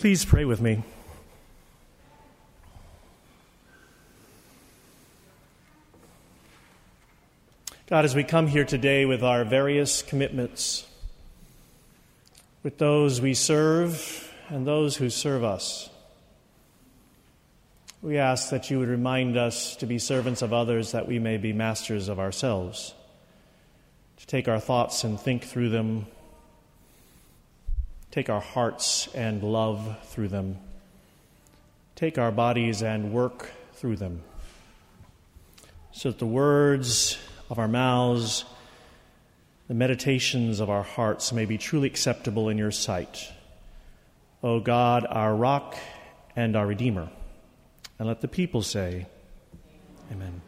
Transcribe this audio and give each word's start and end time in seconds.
Please 0.00 0.24
pray 0.24 0.46
with 0.46 0.62
me. 0.62 0.82
God, 7.86 8.06
as 8.06 8.14
we 8.14 8.24
come 8.24 8.46
here 8.46 8.64
today 8.64 9.04
with 9.04 9.22
our 9.22 9.44
various 9.44 10.00
commitments, 10.00 10.86
with 12.62 12.78
those 12.78 13.20
we 13.20 13.34
serve 13.34 14.32
and 14.48 14.66
those 14.66 14.96
who 14.96 15.10
serve 15.10 15.44
us, 15.44 15.90
we 18.00 18.16
ask 18.16 18.48
that 18.48 18.70
you 18.70 18.78
would 18.78 18.88
remind 18.88 19.36
us 19.36 19.76
to 19.76 19.84
be 19.84 19.98
servants 19.98 20.40
of 20.40 20.54
others 20.54 20.92
that 20.92 21.08
we 21.08 21.18
may 21.18 21.36
be 21.36 21.52
masters 21.52 22.08
of 22.08 22.18
ourselves, 22.18 22.94
to 24.16 24.26
take 24.26 24.48
our 24.48 24.60
thoughts 24.60 25.04
and 25.04 25.20
think 25.20 25.44
through 25.44 25.68
them, 25.68 26.06
take 28.10 28.28
our 28.28 28.40
hearts 28.40 29.08
and 29.14 29.42
love 29.42 29.96
through 30.04 30.28
them, 30.28 30.58
take 31.94 32.18
our 32.18 32.32
bodies 32.32 32.82
and 32.82 33.12
work 33.12 33.50
through 33.74 33.96
them, 33.96 34.22
so 35.92 36.10
that 36.10 36.18
the 36.18 36.26
words 36.26 37.18
of 37.48 37.58
our 37.58 37.68
mouths, 37.68 38.44
the 39.68 39.74
meditations 39.74 40.60
of 40.60 40.68
our 40.68 40.82
hearts 40.82 41.32
may 41.32 41.44
be 41.44 41.58
truly 41.58 41.86
acceptable 41.86 42.48
in 42.48 42.58
your 42.58 42.70
sight. 42.70 43.30
O 44.42 44.58
God, 44.58 45.06
our 45.08 45.34
rock 45.34 45.76
and 46.34 46.56
our 46.56 46.66
Redeemer. 46.66 47.08
And 47.98 48.08
let 48.08 48.20
the 48.20 48.28
people 48.28 48.62
say, 48.62 49.06
Amen. 50.10 50.40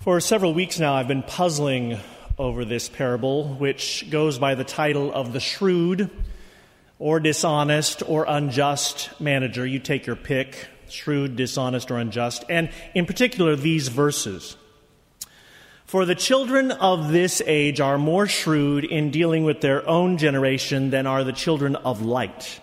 For 0.00 0.20
several 0.20 0.54
weeks 0.54 0.78
now, 0.78 0.94
I've 0.94 1.08
been 1.08 1.22
puzzling 1.22 1.98
over 2.38 2.64
this 2.64 2.88
parable, 2.88 3.48
which 3.54 4.10
goes 4.10 4.38
by 4.38 4.54
the 4.54 4.64
title 4.64 5.12
of 5.12 5.32
the 5.32 5.40
shrewd 5.40 6.10
or 6.98 7.20
dishonest 7.20 8.02
or 8.06 8.26
unjust 8.28 9.10
manager. 9.20 9.66
You 9.66 9.78
take 9.78 10.06
your 10.06 10.16
pick 10.16 10.68
shrewd, 10.88 11.36
dishonest, 11.36 11.90
or 11.90 11.98
unjust, 11.98 12.44
and 12.48 12.70
in 12.94 13.06
particular 13.06 13.56
these 13.56 13.88
verses. 13.88 14.56
For 15.84 16.04
the 16.04 16.14
children 16.14 16.72
of 16.72 17.12
this 17.12 17.42
age 17.46 17.80
are 17.80 17.98
more 17.98 18.26
shrewd 18.26 18.84
in 18.84 19.10
dealing 19.10 19.44
with 19.44 19.60
their 19.60 19.88
own 19.88 20.18
generation 20.18 20.90
than 20.90 21.06
are 21.06 21.24
the 21.24 21.32
children 21.32 21.76
of 21.76 22.02
light. 22.02 22.60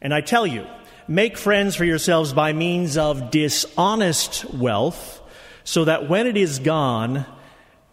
And 0.00 0.12
I 0.12 0.20
tell 0.20 0.46
you, 0.46 0.66
make 1.08 1.36
friends 1.36 1.76
for 1.76 1.84
yourselves 1.84 2.32
by 2.32 2.52
means 2.52 2.96
of 2.96 3.30
dishonest 3.30 4.52
wealth, 4.52 5.20
so 5.64 5.84
that 5.84 6.08
when 6.08 6.26
it 6.26 6.36
is 6.36 6.58
gone, 6.58 7.24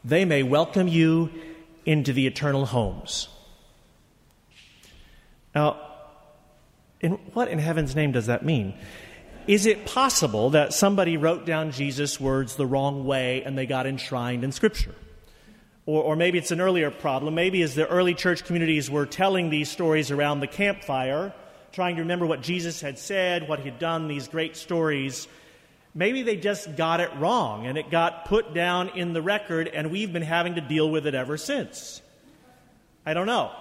they 0.03 0.25
may 0.25 0.43
welcome 0.43 0.87
you 0.87 1.29
into 1.85 2.13
the 2.13 2.27
eternal 2.27 2.65
homes. 2.65 3.27
Now, 5.55 5.77
in, 7.01 7.13
what 7.33 7.47
in 7.47 7.59
heaven's 7.59 7.95
name 7.95 8.11
does 8.11 8.27
that 8.27 8.43
mean? 8.43 8.73
Is 9.47 9.65
it 9.65 9.85
possible 9.85 10.51
that 10.51 10.73
somebody 10.73 11.17
wrote 11.17 11.45
down 11.45 11.71
Jesus' 11.71 12.19
words 12.19 12.55
the 12.55 12.65
wrong 12.65 13.05
way 13.05 13.41
and 13.43 13.57
they 13.57 13.65
got 13.65 13.87
enshrined 13.87 14.43
in 14.43 14.51
Scripture? 14.51 14.93
Or, 15.85 16.03
or, 16.03 16.15
maybe 16.15 16.37
it's 16.37 16.51
an 16.51 16.61
earlier 16.61 16.91
problem. 16.91 17.33
Maybe 17.33 17.63
as 17.63 17.73
the 17.73 17.87
early 17.87 18.13
church 18.13 18.45
communities 18.45 18.91
were 18.91 19.07
telling 19.07 19.49
these 19.49 19.71
stories 19.71 20.11
around 20.11 20.41
the 20.41 20.47
campfire, 20.47 21.33
trying 21.71 21.95
to 21.95 22.03
remember 22.03 22.27
what 22.27 22.43
Jesus 22.43 22.79
had 22.79 22.99
said, 22.99 23.47
what 23.47 23.59
he 23.59 23.69
had 23.69 23.79
done, 23.79 24.07
these 24.07 24.27
great 24.27 24.55
stories, 24.55 25.27
maybe 25.93 26.23
they 26.23 26.35
just 26.35 26.75
got 26.75 26.99
it 26.99 27.09
wrong 27.17 27.65
and 27.65 27.77
it 27.77 27.89
got 27.89 28.25
put 28.25 28.53
down 28.53 28.89
in 28.89 29.13
the 29.13 29.21
record 29.21 29.67
and 29.67 29.91
we've 29.91 30.13
been 30.13 30.21
having 30.21 30.55
to 30.55 30.61
deal 30.61 30.89
with 30.89 31.07
it 31.07 31.15
ever 31.15 31.37
since. 31.37 32.01
I 33.05 33.13
don't 33.13 33.27
know. 33.27 33.51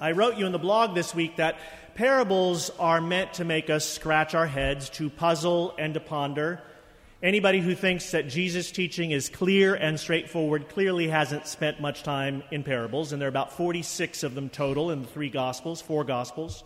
I 0.00 0.12
wrote 0.12 0.36
you 0.36 0.46
in 0.46 0.52
the 0.52 0.58
blog 0.58 0.94
this 0.94 1.14
week 1.14 1.36
that 1.36 1.56
parables 1.94 2.70
are 2.78 3.00
meant 3.00 3.34
to 3.34 3.44
make 3.44 3.70
us 3.70 3.88
scratch 3.88 4.34
our 4.34 4.46
heads, 4.46 4.90
to 4.90 5.08
puzzle 5.08 5.74
and 5.78 5.94
to 5.94 6.00
ponder. 6.00 6.60
Anybody 7.22 7.60
who 7.60 7.74
thinks 7.74 8.10
that 8.10 8.28
Jesus' 8.28 8.70
teaching 8.70 9.12
is 9.12 9.28
clear 9.28 9.74
and 9.74 9.98
straightforward 9.98 10.68
clearly 10.68 11.08
hasn't 11.08 11.46
spent 11.46 11.80
much 11.80 12.02
time 12.02 12.42
in 12.50 12.62
parables, 12.62 13.12
and 13.12 13.22
there 13.22 13.28
are 13.28 13.30
about 13.30 13.52
46 13.52 14.24
of 14.24 14.34
them 14.34 14.50
total 14.50 14.90
in 14.90 15.00
the 15.00 15.08
three 15.08 15.30
Gospels, 15.30 15.80
four 15.80 16.04
Gospels. 16.04 16.64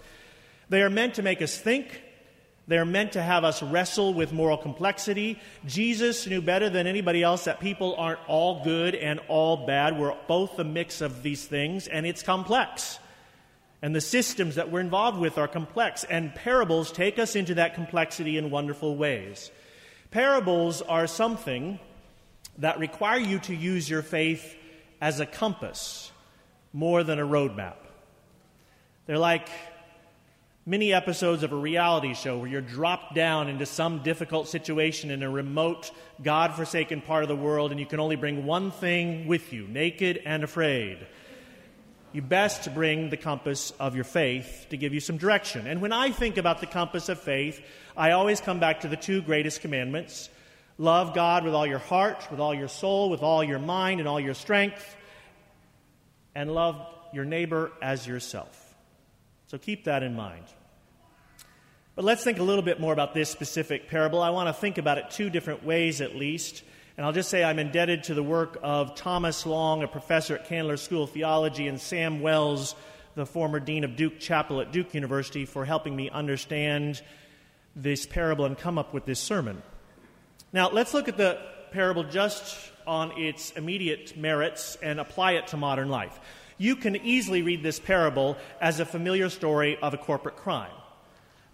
They 0.69 0.83
are 0.83 0.91
meant 0.91 1.15
to 1.15 1.23
make 1.23 1.43
us 1.43 1.57
think. 1.57 2.03
They're 2.69 2.85
meant 2.85 3.13
to 3.13 3.23
have 3.23 3.45
us 3.45 3.63
wrestle 3.63 4.13
with 4.13 4.31
moral 4.33 4.59
complexity. 4.59 5.41
Jesus 5.67 6.27
knew 6.27 6.43
better 6.43 6.69
than 6.69 6.87
anybody 6.87 7.23
else 7.23 7.45
that 7.45 7.61
people 7.61 7.97
aren't 7.97 8.21
all 8.29 8.63
good 8.63 8.95
and 8.95 9.21
all 9.27 9.67
bad. 9.67 9.99
We're 9.99 10.15
both 10.29 10.59
a 10.59 10.65
mix 10.65 11.01
of 11.01 11.23
these 11.23 11.47
things, 11.47 11.89
and 11.89 12.07
it's 12.07 12.23
complex. 12.23 12.99
And 13.81 13.95
the 13.95 14.03
systems 14.03 14.57
that 14.57 14.71
we're 14.71 14.81
involved 14.81 15.19
with 15.19 15.39
are 15.39 15.49
complex, 15.49 16.05
and 16.05 16.35
parables 16.35 16.93
take 16.93 17.19
us 17.19 17.37
into 17.37 17.55
that 17.55 17.75
complexity 17.75 18.37
in 18.37 18.51
wonderful 18.51 18.97
ways. 18.97 19.51
Parables 20.11 20.83
are 20.83 21.07
something 21.07 21.79
that 22.59 22.79
require 22.79 23.19
you 23.19 23.39
to 23.41 23.55
use 23.55 23.89
your 23.89 24.03
faith 24.03 24.57
as 25.01 25.21
a 25.21 25.27
compass 25.27 26.13
more 26.75 27.03
than 27.03 27.19
a 27.19 27.27
roadmap. 27.27 27.77
They're 29.07 29.17
like 29.17 29.49
mini 30.69 30.93
episodes 30.93 31.43
of 31.43 31.53
a 31.53 31.57
reality 31.57 32.13
show 32.13 32.37
where 32.37 32.49
you're 32.49 32.61
dropped 32.61 33.15
down 33.15 33.49
into 33.49 33.65
some 33.65 34.03
difficult 34.03 34.49
situation 34.49 35.11
in 35.11 35.23
a 35.23 35.31
remote, 35.31 35.91
God 36.23 36.55
forsaken 36.55 37.01
part 37.01 37.23
of 37.23 37.29
the 37.29 37.37
world, 37.37 37.71
and 37.71 37.81
you 37.81 37.87
can 37.87 38.01
only 38.01 38.17
bring 38.17 38.45
one 38.45 38.71
thing 38.71 39.27
with 39.27 39.53
you 39.53 39.67
naked 39.67 40.21
and 40.27 40.45
afraid 40.45 41.07
you 42.13 42.23
best 42.23 42.73
bring 42.75 43.11
the 43.11 43.17
compass 43.17 43.71
of 43.79 43.95
your 43.95 44.05
faith 44.05 44.67
to 44.71 44.77
give 44.77 44.95
you 44.95 45.01
some 45.01 45.19
direction. 45.19 45.67
And 45.67 45.83
when 45.83 45.93
I 45.93 46.11
think 46.11 46.37
about 46.37 46.61
the 46.61 46.67
compass 46.67 47.09
of 47.09 47.21
faith, 47.21 47.61
I 47.97 48.13
always 48.13 48.41
come 48.41 48.61
back 48.61 48.81
to 48.81 48.89
the 48.89 48.97
two 48.97 49.23
greatest 49.23 49.61
commandments 49.61 50.31
love 50.79 51.13
God 51.13 51.45
with 51.45 51.55
all 51.55 51.67
your 51.67 51.81
heart, 51.81 52.27
with 52.31 52.39
all 52.39 52.55
your 52.55 52.69
soul, 52.69 53.11
with 53.11 53.23
all 53.23 53.43
your 53.43 53.59
mind, 53.59 54.01
and 54.01 54.09
all 54.09 54.21
your 54.21 54.35
strength, 54.35 54.97
and 56.35 56.55
love 56.55 56.81
your 57.13 57.25
neighbor 57.25 57.73
as 57.83 58.07
yourself. 58.07 58.77
So 59.49 59.59
keep 59.59 59.85
that 59.85 60.03
in 60.03 60.15
mind. 60.15 60.45
But 61.99 62.05
let's 62.05 62.23
think 62.23 62.39
a 62.39 62.45
little 62.45 62.63
bit 62.63 62.79
more 62.79 62.93
about 62.93 63.13
this 63.13 63.29
specific 63.29 63.89
parable. 63.89 64.23
I 64.23 64.31
want 64.31 64.49
to 64.49 64.53
think 64.53 64.79
about 64.79 64.99
it 64.99 65.11
two 65.11 65.31
different 65.31 65.65
ways 65.65 66.01
at 66.01 66.15
least. 66.15 66.63
And 66.97 67.05
I'll 67.05 67.13
just 67.13 67.29
say 67.29 67.43
I'm 67.43 67.59
indebted 67.59 68.05
to 68.05 68.15
the 68.15 68.23
work 68.23 68.57
of 68.63 68.95
Thomas 68.95 69.45
Long, 69.45 69.83
a 69.83 69.89
professor 69.89 70.37
at 70.37 70.47
Candler 70.47 70.77
School 70.77 71.03
of 71.03 71.11
Theology, 71.11 71.67
and 71.67 71.81
Sam 71.81 72.21
Wells, 72.21 72.77
the 73.17 73.27
former 73.27 73.59
dean 73.59 73.83
of 73.83 73.97
Duke 73.97 74.21
Chapel 74.21 74.61
at 74.61 74.71
Duke 74.71 74.95
University, 74.95 75.45
for 75.45 75.65
helping 75.65 75.97
me 75.97 76.09
understand 76.09 77.03
this 77.75 78.07
parable 78.07 78.45
and 78.45 78.57
come 78.57 78.79
up 78.79 78.95
with 78.95 79.05
this 79.05 79.19
sermon. 79.19 79.61
Now, 80.53 80.71
let's 80.71 80.95
look 80.95 81.09
at 81.09 81.17
the 81.17 81.41
parable 81.73 82.05
just 82.05 82.57
on 82.87 83.11
its 83.21 83.51
immediate 83.51 84.17
merits 84.17 84.79
and 84.81 85.01
apply 85.01 85.33
it 85.33 85.49
to 85.49 85.57
modern 85.57 85.89
life. 85.89 86.17
You 86.59 86.77
can 86.77 86.95
easily 86.95 87.43
read 87.43 87.65
this 87.65 87.81
parable 87.81 88.37
as 88.61 88.79
a 88.79 88.87
familiar 88.87 89.29
story 89.29 89.77
of 89.83 89.95
a 89.95 89.99
corporate 89.99 90.37
crime. 90.37 90.71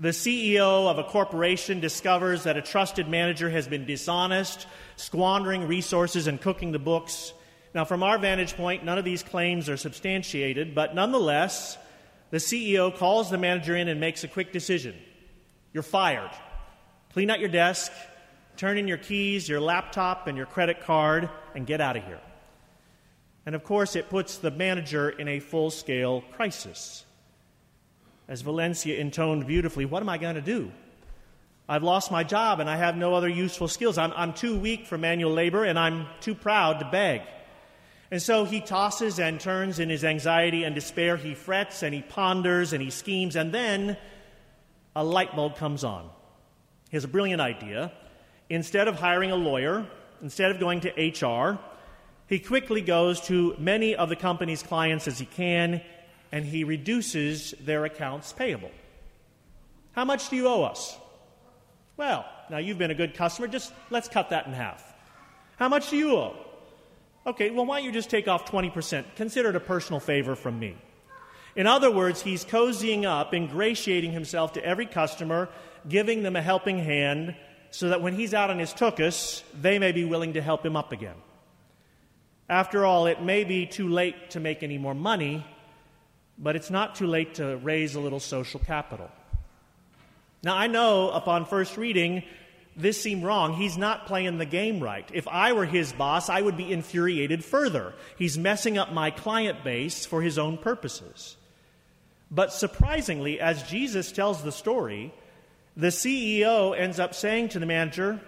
The 0.01 0.09
CEO 0.09 0.89
of 0.91 0.99
a 0.99 1.05
corporation 1.05 1.79
discovers 1.79 2.45
that 2.45 2.57
a 2.57 2.63
trusted 2.63 3.09
manager 3.09 3.49
has 3.49 3.69
been 3.69 3.87
dishonest, 3.87 4.67
squandering 4.97 5.69
resources, 5.69 6.27
and 6.27 6.41
cooking 6.41 6.73
the 6.73 6.81
books. 6.81 7.33
Now, 7.75 7.85
from 7.85 8.03
our 8.03 8.19
vantage 8.19 8.57
point, 8.57 8.85
none 8.85 8.99
of 8.99 9.05
these 9.05 9.23
claims 9.23 9.69
are 9.69 9.77
substantiated, 9.77 10.75
but 10.75 10.97
nonetheless, 10.97 11.79
the 12.31 12.39
CEO 12.39 12.97
calls 12.97 13.31
the 13.31 13.39
manager 13.39 13.77
in 13.77 13.87
and 13.87 14.01
makes 14.01 14.25
a 14.25 14.29
quick 14.29 14.53
decision. 14.53 14.97
You're 15.73 15.85
fired. 15.85 16.31
Clean 17.13 17.31
out 17.31 17.39
your 17.39 17.49
desk, 17.49 17.93
turn 18.57 18.79
in 18.79 18.89
your 18.89 18.99
keys, 18.99 19.49
your 19.49 19.61
laptop, 19.61 20.27
and 20.27 20.37
your 20.37 20.47
credit 20.47 20.81
card, 20.81 21.31
and 21.55 21.67
get 21.67 21.81
out 21.81 21.97
of 21.97 22.05
here. 22.05 22.21
And 23.47 23.55
of 23.55 23.63
course, 23.63 23.95
it 23.95 24.11
puts 24.11 24.39
the 24.39 24.51
manager 24.51 25.11
in 25.11 25.29
a 25.29 25.39
full 25.39 25.71
scale 25.71 26.23
crisis. 26.33 27.05
As 28.27 28.41
Valencia 28.41 28.99
intoned 28.99 29.47
beautifully, 29.47 29.85
what 29.85 30.03
am 30.03 30.09
I 30.09 30.19
going 30.19 30.37
to 30.37 30.41
do? 30.41 30.73
I've 31.69 31.83
lost 31.83 32.11
my 32.11 32.25
job 32.25 32.61
and 32.61 32.69
I 32.69 32.77
have 32.77 32.97
no 32.97 33.15
other 33.15 33.29
useful 33.29 33.69
skills. 33.69 33.97
I'm, 33.97 34.13
I'm 34.17 34.35
too 34.35 34.59
weak 34.59 34.87
for 34.87 34.99
manual 34.99 35.33
labor 35.33 35.65
and 35.65 35.79
I'm 35.79 36.07
too 36.21 36.35
proud 36.35 36.81
to 36.81 36.89
beg. 36.91 37.23
And 38.11 38.21
so 38.21 38.45
he 38.45 38.61
tosses 38.61 39.19
and 39.19 39.41
turns 39.41 39.79
in 39.79 39.89
his 39.89 40.05
anxiety 40.05 40.65
and 40.65 40.75
despair. 40.75 41.17
He 41.17 41.35
frets 41.35 41.83
and 41.83 41.95
he 41.95 42.03
ponders 42.03 42.73
and 42.73 42.83
he 42.83 42.91
schemes, 42.91 43.35
and 43.35 43.53
then 43.53 43.97
a 44.95 45.03
light 45.03 45.35
bulb 45.35 45.57
comes 45.57 45.85
on. 45.85 46.09
He 46.91 46.97
has 46.97 47.05
a 47.05 47.09
brilliant 47.09 47.41
idea. 47.41 47.93
Instead 48.51 48.89
of 48.89 48.97
hiring 48.97 49.33
a 49.33 49.37
lawyer, 49.37 49.87
instead 50.23 50.51
of 50.51 50.61
going 50.61 50.83
to 50.83 50.91
HR, 50.91 51.59
he 52.29 52.39
quickly 52.39 52.83
goes 52.83 53.21
to 53.23 53.57
many 53.59 53.97
of 53.97 54.11
the 54.11 54.17
company's 54.17 54.63
clients 54.63 55.09
as 55.09 55.19
he 55.19 55.27
can 55.27 55.83
and 56.35 56.45
he 56.45 56.65
reduces 56.65 57.55
their 57.61 57.85
accounts 57.85 58.33
payable. 58.33 58.73
How 59.93 60.05
much 60.05 60.31
do 60.31 60.35
you 60.35 60.49
owe 60.49 60.65
us? 60.65 60.99
Well, 61.97 62.27
now 62.51 62.59
you've 62.59 62.77
been 62.77 62.91
a 62.91 62.95
good 62.97 63.15
customer, 63.15 63.47
just 63.47 63.73
let's 63.89 64.09
cut 64.09 64.31
that 64.31 64.49
in 64.49 64.53
half. 64.53 64.83
How 65.59 65.69
much 65.69 65.91
do 65.91 65.97
you 65.97 66.17
owe? 66.17 66.35
Okay, 67.25 67.51
well, 67.51 67.65
why 67.67 67.79
don't 67.79 67.87
you 67.87 67.93
just 67.93 68.11
take 68.11 68.27
off 68.27 68.51
20%? 68.51 69.05
Consider 69.15 69.51
it 69.51 69.55
a 69.55 69.61
personal 69.61 70.01
favor 70.01 70.35
from 70.35 70.59
me. 70.59 70.77
In 71.55 71.69
other 71.69 71.89
words, 71.89 72.21
he's 72.21 72.45
cozying 72.45 73.05
up, 73.05 73.33
ingratiating 73.33 74.11
himself 74.11 74.55
to 74.55 74.65
every 74.65 74.87
customer, 74.87 75.49
giving 75.89 76.25
them 76.25 76.35
a 76.35 76.43
helping 76.43 76.81
hand, 76.81 77.37
so 77.71 77.91
that 77.91 78.03
when 78.03 78.17
he's 78.17 78.35
out 78.35 78.51
on 78.51 78.59
his 78.59 78.75
tuchus, 78.75 79.45
they 79.63 79.79
may 79.79 79.93
be 79.93 80.05
willing 80.05 80.33
to 80.33 80.43
help 80.43 80.67
him 80.67 80.75
up 80.75 80.91
again. 80.91 81.15
After 82.49 82.85
all, 82.85 83.07
it 83.07 83.23
may 83.23 83.45
be 83.45 83.67
too 83.67 83.89
late 83.89 84.31
to 84.31 84.41
make 84.41 84.65
any 84.65 84.79
more 84.79 84.95
money, 84.95 85.47
but 86.39 86.57
it's 86.57 86.71
not 86.71 86.95
too 86.95 87.07
late 87.07 87.35
to 87.35 87.57
raise 87.59 87.95
a 87.95 88.01
little 88.01 88.21
social 88.21 88.61
capital. 88.61 89.11
Now, 90.43 90.57
I 90.57 90.67
know 90.67 91.11
upon 91.11 91.47
first 91.47 91.77
reading, 91.77 92.23
this 92.77 93.01
seemed 93.01 93.23
wrong. 93.23 93.55
He's 93.55 93.79
not 93.79 94.07
playing 94.07 94.39
the 94.39 94.47
game 94.47 94.81
right. 94.81 95.09
If 95.13 95.29
I 95.29 95.53
were 95.53 95.65
his 95.65 95.93
boss, 95.93 96.29
I 96.29 96.43
would 96.43 96.57
be 96.57 96.73
infuriated 96.73 97.45
further. 97.45 97.95
He's 98.19 98.37
messing 98.37 98.77
up 98.77 98.93
my 98.93 99.11
client 99.11 99.65
base 99.65 100.05
for 100.05 100.23
his 100.23 100.39
own 100.39 100.59
purposes. 100.59 101.37
But 102.31 102.53
surprisingly, 102.53 103.41
as 103.41 103.63
Jesus 103.63 104.11
tells 104.11 104.43
the 104.43 104.53
story, 104.53 105.15
the 105.77 105.89
CEO 105.89 106.77
ends 106.77 106.99
up 106.99 107.15
saying 107.15 107.51
to 107.51 107.59
the 107.59 107.67
manager, 107.67 108.21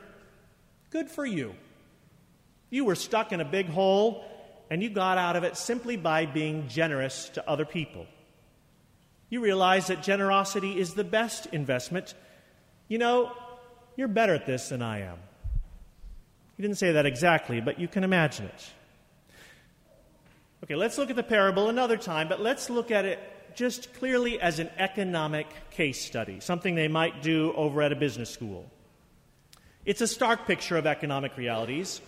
Good 0.90 1.10
for 1.10 1.26
you. 1.26 1.54
You 2.70 2.84
were 2.84 2.94
stuck 2.94 3.32
in 3.32 3.40
a 3.40 3.44
big 3.44 3.68
hole, 3.68 4.24
and 4.70 4.82
you 4.82 4.90
got 4.90 5.18
out 5.18 5.36
of 5.36 5.44
it 5.44 5.56
simply 5.56 5.96
by 5.96 6.26
being 6.26 6.68
generous 6.68 7.28
to 7.30 7.48
other 7.48 7.64
people. 7.64 8.06
You 9.28 9.40
realize 9.40 9.88
that 9.88 10.02
generosity 10.02 10.78
is 10.78 10.94
the 10.94 11.04
best 11.04 11.46
investment. 11.46 12.14
You 12.88 12.98
know, 12.98 13.32
you're 13.96 14.08
better 14.08 14.34
at 14.34 14.46
this 14.46 14.68
than 14.68 14.82
I 14.82 15.00
am. 15.00 15.18
He 16.56 16.62
didn't 16.62 16.78
say 16.78 16.92
that 16.92 17.06
exactly, 17.06 17.60
but 17.60 17.78
you 17.78 17.88
can 17.88 18.04
imagine 18.04 18.46
it. 18.46 18.70
Okay, 20.64 20.74
let's 20.74 20.96
look 20.96 21.10
at 21.10 21.16
the 21.16 21.22
parable 21.22 21.68
another 21.68 21.96
time, 21.96 22.28
but 22.28 22.40
let's 22.40 22.70
look 22.70 22.90
at 22.90 23.04
it 23.04 23.18
just 23.54 23.92
clearly 23.94 24.40
as 24.40 24.58
an 24.58 24.70
economic 24.78 25.46
case 25.70 26.04
study, 26.04 26.40
something 26.40 26.74
they 26.74 26.88
might 26.88 27.22
do 27.22 27.52
over 27.54 27.82
at 27.82 27.92
a 27.92 27.96
business 27.96 28.30
school. 28.30 28.70
It's 29.84 30.00
a 30.00 30.06
stark 30.06 30.46
picture 30.46 30.76
of 30.76 30.86
economic 30.86 31.36
realities. 31.36 32.00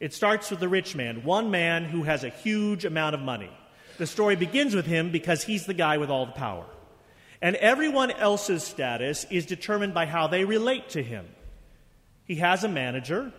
It 0.00 0.12
starts 0.12 0.50
with 0.50 0.60
the 0.60 0.68
rich 0.68 0.94
man, 0.94 1.24
one 1.24 1.50
man 1.50 1.84
who 1.84 2.02
has 2.02 2.24
a 2.24 2.28
huge 2.28 2.84
amount 2.84 3.14
of 3.14 3.20
money. 3.20 3.50
The 3.98 4.06
story 4.06 4.36
begins 4.36 4.74
with 4.74 4.86
him 4.86 5.10
because 5.10 5.44
he's 5.44 5.66
the 5.66 5.74
guy 5.74 5.98
with 5.98 6.10
all 6.10 6.26
the 6.26 6.32
power. 6.32 6.66
And 7.40 7.56
everyone 7.56 8.10
else's 8.10 8.64
status 8.64 9.26
is 9.30 9.46
determined 9.46 9.94
by 9.94 10.06
how 10.06 10.26
they 10.26 10.44
relate 10.44 10.90
to 10.90 11.02
him. 11.02 11.26
He 12.24 12.36
has 12.36 12.64
a 12.64 12.68
manager, 12.68 13.32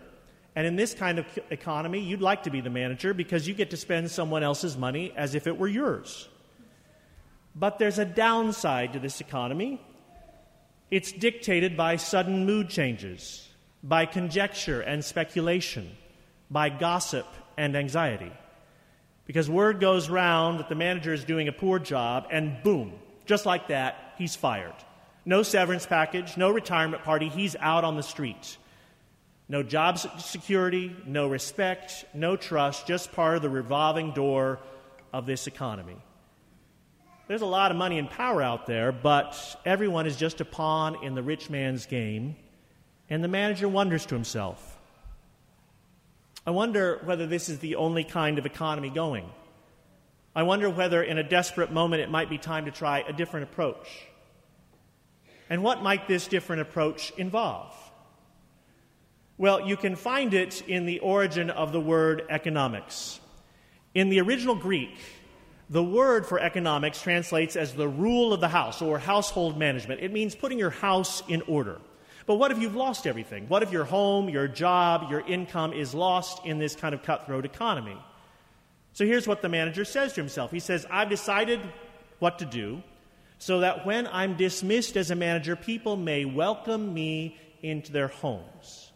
and 0.54 0.66
in 0.66 0.76
this 0.76 0.94
kind 0.94 1.18
of 1.18 1.26
economy, 1.50 2.00
you'd 2.00 2.22
like 2.22 2.44
to 2.44 2.50
be 2.50 2.60
the 2.60 2.70
manager 2.70 3.12
because 3.12 3.46
you 3.46 3.52
get 3.52 3.70
to 3.70 3.76
spend 3.76 4.10
someone 4.10 4.42
else's 4.42 4.76
money 4.76 5.12
as 5.16 5.34
if 5.34 5.46
it 5.46 5.58
were 5.58 5.68
yours. 5.68 6.28
But 7.54 7.78
there's 7.78 7.98
a 7.98 8.04
downside 8.04 8.92
to 8.92 8.98
this 8.98 9.20
economy. 9.20 9.80
It's 10.90 11.10
dictated 11.10 11.76
by 11.76 11.96
sudden 11.96 12.46
mood 12.46 12.68
changes, 12.68 13.48
by 13.82 14.06
conjecture 14.06 14.80
and 14.80 15.04
speculation, 15.04 15.90
by 16.50 16.68
gossip 16.68 17.26
and 17.56 17.76
anxiety. 17.76 18.32
Because 19.26 19.50
word 19.50 19.80
goes 19.80 20.08
round 20.08 20.60
that 20.60 20.68
the 20.68 20.74
manager 20.74 21.12
is 21.12 21.24
doing 21.24 21.48
a 21.48 21.52
poor 21.52 21.78
job, 21.78 22.26
and 22.30 22.62
boom, 22.62 22.92
just 23.24 23.44
like 23.44 23.68
that, 23.68 24.14
he's 24.18 24.36
fired. 24.36 24.74
No 25.24 25.42
severance 25.42 25.86
package, 25.86 26.36
no 26.36 26.50
retirement 26.50 27.02
party, 27.02 27.28
he's 27.28 27.56
out 27.56 27.82
on 27.82 27.96
the 27.96 28.02
street. 28.02 28.56
No 29.48 29.62
job 29.62 29.98
security, 30.20 30.94
no 31.04 31.26
respect, 31.26 32.04
no 32.14 32.36
trust, 32.36 32.86
just 32.86 33.12
part 33.12 33.36
of 33.36 33.42
the 33.42 33.50
revolving 33.50 34.12
door 34.12 34.60
of 35.12 35.26
this 35.26 35.46
economy. 35.46 35.96
There's 37.28 37.42
a 37.42 37.46
lot 37.46 37.72
of 37.72 37.76
money 37.76 37.98
and 37.98 38.08
power 38.08 38.40
out 38.40 38.66
there, 38.66 38.92
but 38.92 39.60
everyone 39.64 40.06
is 40.06 40.16
just 40.16 40.40
a 40.40 40.44
pawn 40.44 41.02
in 41.02 41.16
the 41.16 41.22
rich 41.22 41.50
man's 41.50 41.86
game, 41.86 42.36
and 43.10 43.22
the 43.22 43.28
manager 43.28 43.68
wonders 43.68 44.06
to 44.06 44.14
himself 44.14 44.75
I 46.46 46.50
wonder 46.50 47.00
whether 47.02 47.26
this 47.26 47.48
is 47.48 47.58
the 47.58 47.74
only 47.74 48.04
kind 48.04 48.38
of 48.38 48.46
economy 48.46 48.88
going. 48.88 49.28
I 50.34 50.44
wonder 50.44 50.70
whether, 50.70 51.02
in 51.02 51.18
a 51.18 51.28
desperate 51.28 51.72
moment, 51.72 52.02
it 52.02 52.10
might 52.10 52.30
be 52.30 52.38
time 52.38 52.66
to 52.66 52.70
try 52.70 53.00
a 53.00 53.12
different 53.12 53.50
approach. 53.50 53.88
And 55.50 55.64
what 55.64 55.82
might 55.82 56.06
this 56.06 56.28
different 56.28 56.62
approach 56.62 57.12
involve? 57.16 57.74
Well, 59.38 59.66
you 59.66 59.76
can 59.76 59.96
find 59.96 60.34
it 60.34 60.62
in 60.68 60.86
the 60.86 61.00
origin 61.00 61.50
of 61.50 61.72
the 61.72 61.80
word 61.80 62.22
economics. 62.30 63.18
In 63.94 64.08
the 64.08 64.20
original 64.20 64.54
Greek, 64.54 64.96
the 65.68 65.82
word 65.82 66.26
for 66.26 66.38
economics 66.38 67.02
translates 67.02 67.56
as 67.56 67.74
the 67.74 67.88
rule 67.88 68.32
of 68.32 68.40
the 68.40 68.48
house 68.48 68.80
or 68.80 68.98
household 68.98 69.58
management. 69.58 70.00
It 70.00 70.12
means 70.12 70.36
putting 70.36 70.58
your 70.58 70.70
house 70.70 71.24
in 71.26 71.42
order. 71.42 71.80
But 72.26 72.34
what 72.34 72.50
if 72.50 72.58
you've 72.58 72.74
lost 72.74 73.06
everything? 73.06 73.48
What 73.48 73.62
if 73.62 73.70
your 73.70 73.84
home, 73.84 74.28
your 74.28 74.48
job, 74.48 75.10
your 75.10 75.20
income 75.20 75.72
is 75.72 75.94
lost 75.94 76.44
in 76.44 76.58
this 76.58 76.74
kind 76.74 76.94
of 76.94 77.04
cutthroat 77.04 77.44
economy? 77.44 77.96
So 78.92 79.06
here's 79.06 79.28
what 79.28 79.42
the 79.42 79.48
manager 79.48 79.84
says 79.84 80.14
to 80.14 80.20
himself 80.20 80.50
He 80.50 80.60
says, 80.60 80.86
I've 80.90 81.08
decided 81.08 81.60
what 82.18 82.40
to 82.40 82.44
do 82.44 82.82
so 83.38 83.60
that 83.60 83.86
when 83.86 84.06
I'm 84.08 84.36
dismissed 84.36 84.96
as 84.96 85.10
a 85.10 85.14
manager, 85.14 85.54
people 85.54 85.96
may 85.96 86.24
welcome 86.24 86.92
me 86.92 87.38
into 87.62 87.92
their 87.92 88.08
homes. 88.08 88.90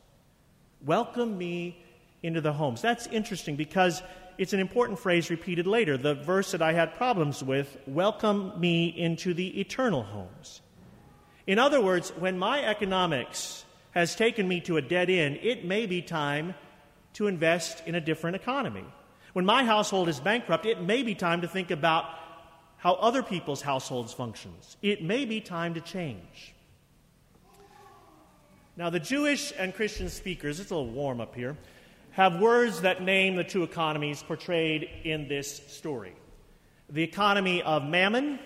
Welcome 0.85 1.37
me 1.37 1.85
into 2.23 2.41
the 2.41 2.53
homes. 2.53 2.81
That's 2.81 3.06
interesting 3.09 3.56
because 3.56 4.03
it's 4.38 4.55
an 4.55 4.61
important 4.61 4.99
phrase 4.99 5.29
repeated 5.29 5.67
later. 5.67 5.99
The 5.99 6.15
verse 6.15 6.53
that 6.53 6.62
I 6.62 6.73
had 6.73 6.94
problems 6.94 7.43
with 7.43 7.77
welcome 7.87 8.59
me 8.59 8.87
into 8.87 9.35
the 9.35 9.61
eternal 9.61 10.03
homes. 10.03 10.62
In 11.50 11.58
other 11.58 11.81
words, 11.81 12.11
when 12.11 12.38
my 12.38 12.62
economics 12.62 13.64
has 13.91 14.14
taken 14.14 14.47
me 14.47 14.61
to 14.61 14.76
a 14.76 14.81
dead 14.81 15.11
end, 15.11 15.41
it 15.43 15.64
may 15.64 15.85
be 15.85 16.00
time 16.00 16.55
to 17.14 17.26
invest 17.26 17.82
in 17.88 17.97
a 17.97 18.00
different 18.00 18.37
economy. 18.37 18.85
When 19.32 19.44
my 19.44 19.64
household 19.64 20.08
is 20.08 20.20
bankrupt, 20.20 20.64
it 20.64 20.81
may 20.81 21.02
be 21.02 21.17
time 21.17 21.41
to 21.41 21.49
think 21.49 21.73
about 21.73 22.05
how 22.76 22.94
other 22.94 23.25
people's 23.25 23.62
households 23.62 24.12
functions. 24.12 24.76
It 24.81 25.02
may 25.02 25.25
be 25.25 25.41
time 25.41 25.75
to 25.75 25.81
change. 25.81 26.55
Now, 28.76 28.88
the 28.91 29.00
Jewish 29.00 29.53
and 29.58 29.75
Christian 29.75 30.08
speakers, 30.08 30.61
it's 30.61 30.70
a 30.70 30.76
little 30.76 30.93
warm 30.93 31.20
up 31.20 31.35
here, 31.35 31.56
have 32.12 32.41
words 32.41 32.82
that 32.82 33.03
name 33.03 33.35
the 33.35 33.43
two 33.43 33.64
economies 33.64 34.23
portrayed 34.23 34.88
in 35.03 35.26
this 35.26 35.53
story 35.67 36.14
the 36.88 37.03
economy 37.03 37.61
of 37.62 37.82
mammon 37.82 38.39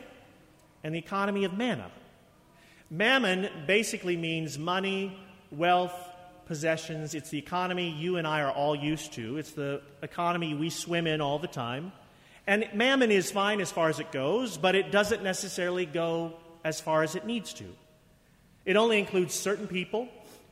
and 0.82 0.94
the 0.94 0.98
economy 0.98 1.44
of 1.44 1.52
manna. 1.52 1.90
Mammon 2.90 3.48
basically 3.66 4.16
means 4.16 4.58
money, 4.58 5.16
wealth, 5.50 5.94
possessions. 6.46 7.14
It's 7.14 7.30
the 7.30 7.38
economy 7.38 7.90
you 7.90 8.16
and 8.16 8.26
I 8.26 8.42
are 8.42 8.52
all 8.52 8.76
used 8.76 9.14
to. 9.14 9.38
It's 9.38 9.52
the 9.52 9.80
economy 10.02 10.54
we 10.54 10.70
swim 10.70 11.06
in 11.06 11.20
all 11.20 11.38
the 11.38 11.48
time. 11.48 11.92
And 12.46 12.68
mammon 12.74 13.10
is 13.10 13.30
fine 13.30 13.60
as 13.60 13.72
far 13.72 13.88
as 13.88 14.00
it 14.00 14.12
goes, 14.12 14.58
but 14.58 14.74
it 14.74 14.92
doesn't 14.92 15.22
necessarily 15.22 15.86
go 15.86 16.34
as 16.62 16.80
far 16.80 17.02
as 17.02 17.14
it 17.14 17.24
needs 17.24 17.54
to. 17.54 17.64
It 18.66 18.76
only 18.76 18.98
includes 18.98 19.34
certain 19.34 19.66
people, 19.66 20.08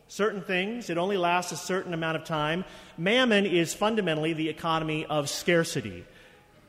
certain 0.08 0.42
things. 0.42 0.88
It 0.88 0.98
only 0.98 1.16
lasts 1.16 1.52
a 1.52 1.56
certain 1.56 1.92
amount 1.92 2.16
of 2.16 2.24
time. 2.24 2.64
Mammon 2.96 3.46
is 3.46 3.74
fundamentally 3.74 4.32
the 4.32 4.48
economy 4.48 5.04
of 5.04 5.28
scarcity. 5.28 6.04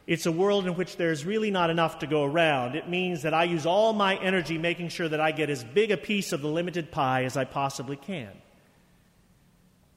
It's 0.05 0.25
a 0.25 0.31
world 0.31 0.67
in 0.67 0.75
which 0.75 0.97
there's 0.97 1.25
really 1.25 1.49
not 1.49 1.69
enough 1.69 1.99
to 1.99 2.07
go 2.07 2.23
around. 2.23 2.75
It 2.75 2.89
means 2.89 3.21
that 3.21 3.33
I 3.33 3.45
use 3.45 3.65
all 3.65 3.93
my 3.93 4.15
energy 4.17 4.57
making 4.57 4.89
sure 4.89 5.07
that 5.07 5.21
I 5.21 5.31
get 5.31 5.49
as 5.49 5.63
big 5.63 5.91
a 5.91 5.97
piece 5.97 6.33
of 6.33 6.41
the 6.41 6.49
limited 6.49 6.91
pie 6.91 7.23
as 7.23 7.37
I 7.37 7.45
possibly 7.45 7.95
can. 7.95 8.31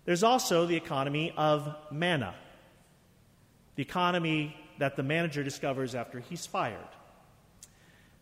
There's 0.04 0.22
also 0.22 0.66
the 0.66 0.76
economy 0.76 1.32
of 1.36 1.75
manna, 1.90 2.34
the 3.75 3.82
economy 3.82 4.56
that 4.78 4.94
the 4.94 5.02
manager 5.02 5.42
discovers 5.42 5.96
after 5.96 6.20
he's 6.20 6.46
fired. 6.46 6.78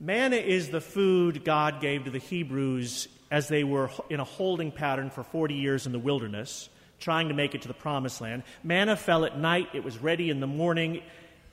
Manna 0.01 0.37
is 0.37 0.71
the 0.71 0.81
food 0.81 1.45
God 1.45 1.83
gave 1.83 2.05
to 2.05 2.11
the 2.11 2.19
Hebrews 2.19 3.09
as 3.31 3.49
they 3.49 3.65
were 3.65 3.91
in 4.09 4.21
a 4.21 4.25
holding 4.25 4.73
pattern 4.73 5.11
for 5.11 5.23
40 5.23 5.55
years 5.55 5.87
in 5.87 5.93
the 5.93 5.99
wilderness, 5.99 6.71
trying 6.99 7.29
to 7.29 7.35
make 7.35 7.55
it 7.55 7.63
to 7.63 7.69
the 7.69 7.75
promised 7.75 8.21
land. 8.21 8.43
Manna 8.63 8.97
fell 8.97 9.27
at 9.27 9.39
night, 9.39 9.69
it 9.75 9.85
was 9.85 9.99
ready 9.99 10.31
in 10.31 10.41
the 10.41 10.47
morning, 10.47 11.03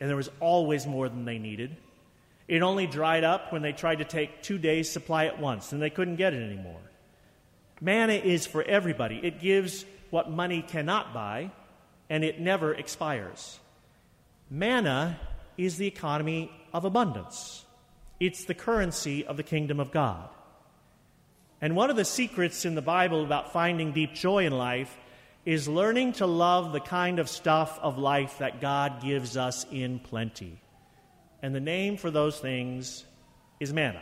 and 0.02 0.10
there 0.10 0.18
was 0.18 0.32
always 0.40 0.88
more 0.88 1.08
than 1.08 1.24
they 1.24 1.38
needed. 1.38 1.78
It 2.48 2.64
only 2.64 2.88
dried 2.88 3.24
up 3.24 3.54
when 3.54 3.62
they 3.62 3.72
tried 3.72 4.00
to 4.00 4.04
take 4.04 4.42
two 4.42 4.58
days' 4.58 4.90
supply 4.90 5.28
at 5.28 5.40
once, 5.40 5.72
and 5.72 5.82
they 5.82 5.92
couldn't 5.92 6.16
get 6.16 6.34
it 6.34 6.42
anymore. 6.42 6.82
Manna 7.80 8.14
is 8.14 8.48
for 8.48 8.64
everybody. 8.64 9.20
It 9.24 9.40
gives 9.40 9.86
what 10.10 10.30
money 10.30 10.64
cannot 10.64 11.14
buy, 11.14 11.52
and 12.10 12.24
it 12.24 12.42
never 12.42 12.74
expires. 12.74 13.60
Manna 14.50 15.20
is 15.56 15.78
the 15.78 15.88
economy 15.88 16.52
of 16.74 16.84
abundance. 16.84 17.64
It's 18.20 18.46
the 18.46 18.56
currency 18.56 19.26
of 19.26 19.38
the 19.38 19.44
kingdom 19.44 19.80
of 19.80 19.92
God. 19.92 20.28
And 21.62 21.76
one 21.76 21.92
of 21.92 21.96
the 21.96 22.06
secrets 22.06 22.66
in 22.66 22.74
the 22.74 22.82
Bible 22.82 23.24
about 23.24 23.54
finding 23.54 23.92
deep 23.92 24.16
joy 24.16 24.48
in 24.48 24.52
life 24.52 24.98
is 25.46 25.68
learning 25.68 26.14
to 26.14 26.26
love 26.28 26.72
the 26.72 26.80
kind 26.80 27.20
of 27.20 27.28
stuff 27.28 27.80
of 27.82 27.98
life 27.98 28.38
that 28.38 28.62
God 28.62 29.02
gives 29.02 29.38
us 29.38 29.66
in 29.72 30.00
plenty. 30.00 30.62
And 31.42 31.56
the 31.56 31.60
name 31.60 31.98
for 31.98 32.12
those 32.12 32.40
things 32.40 33.06
is 33.60 33.74
manna. 33.74 34.02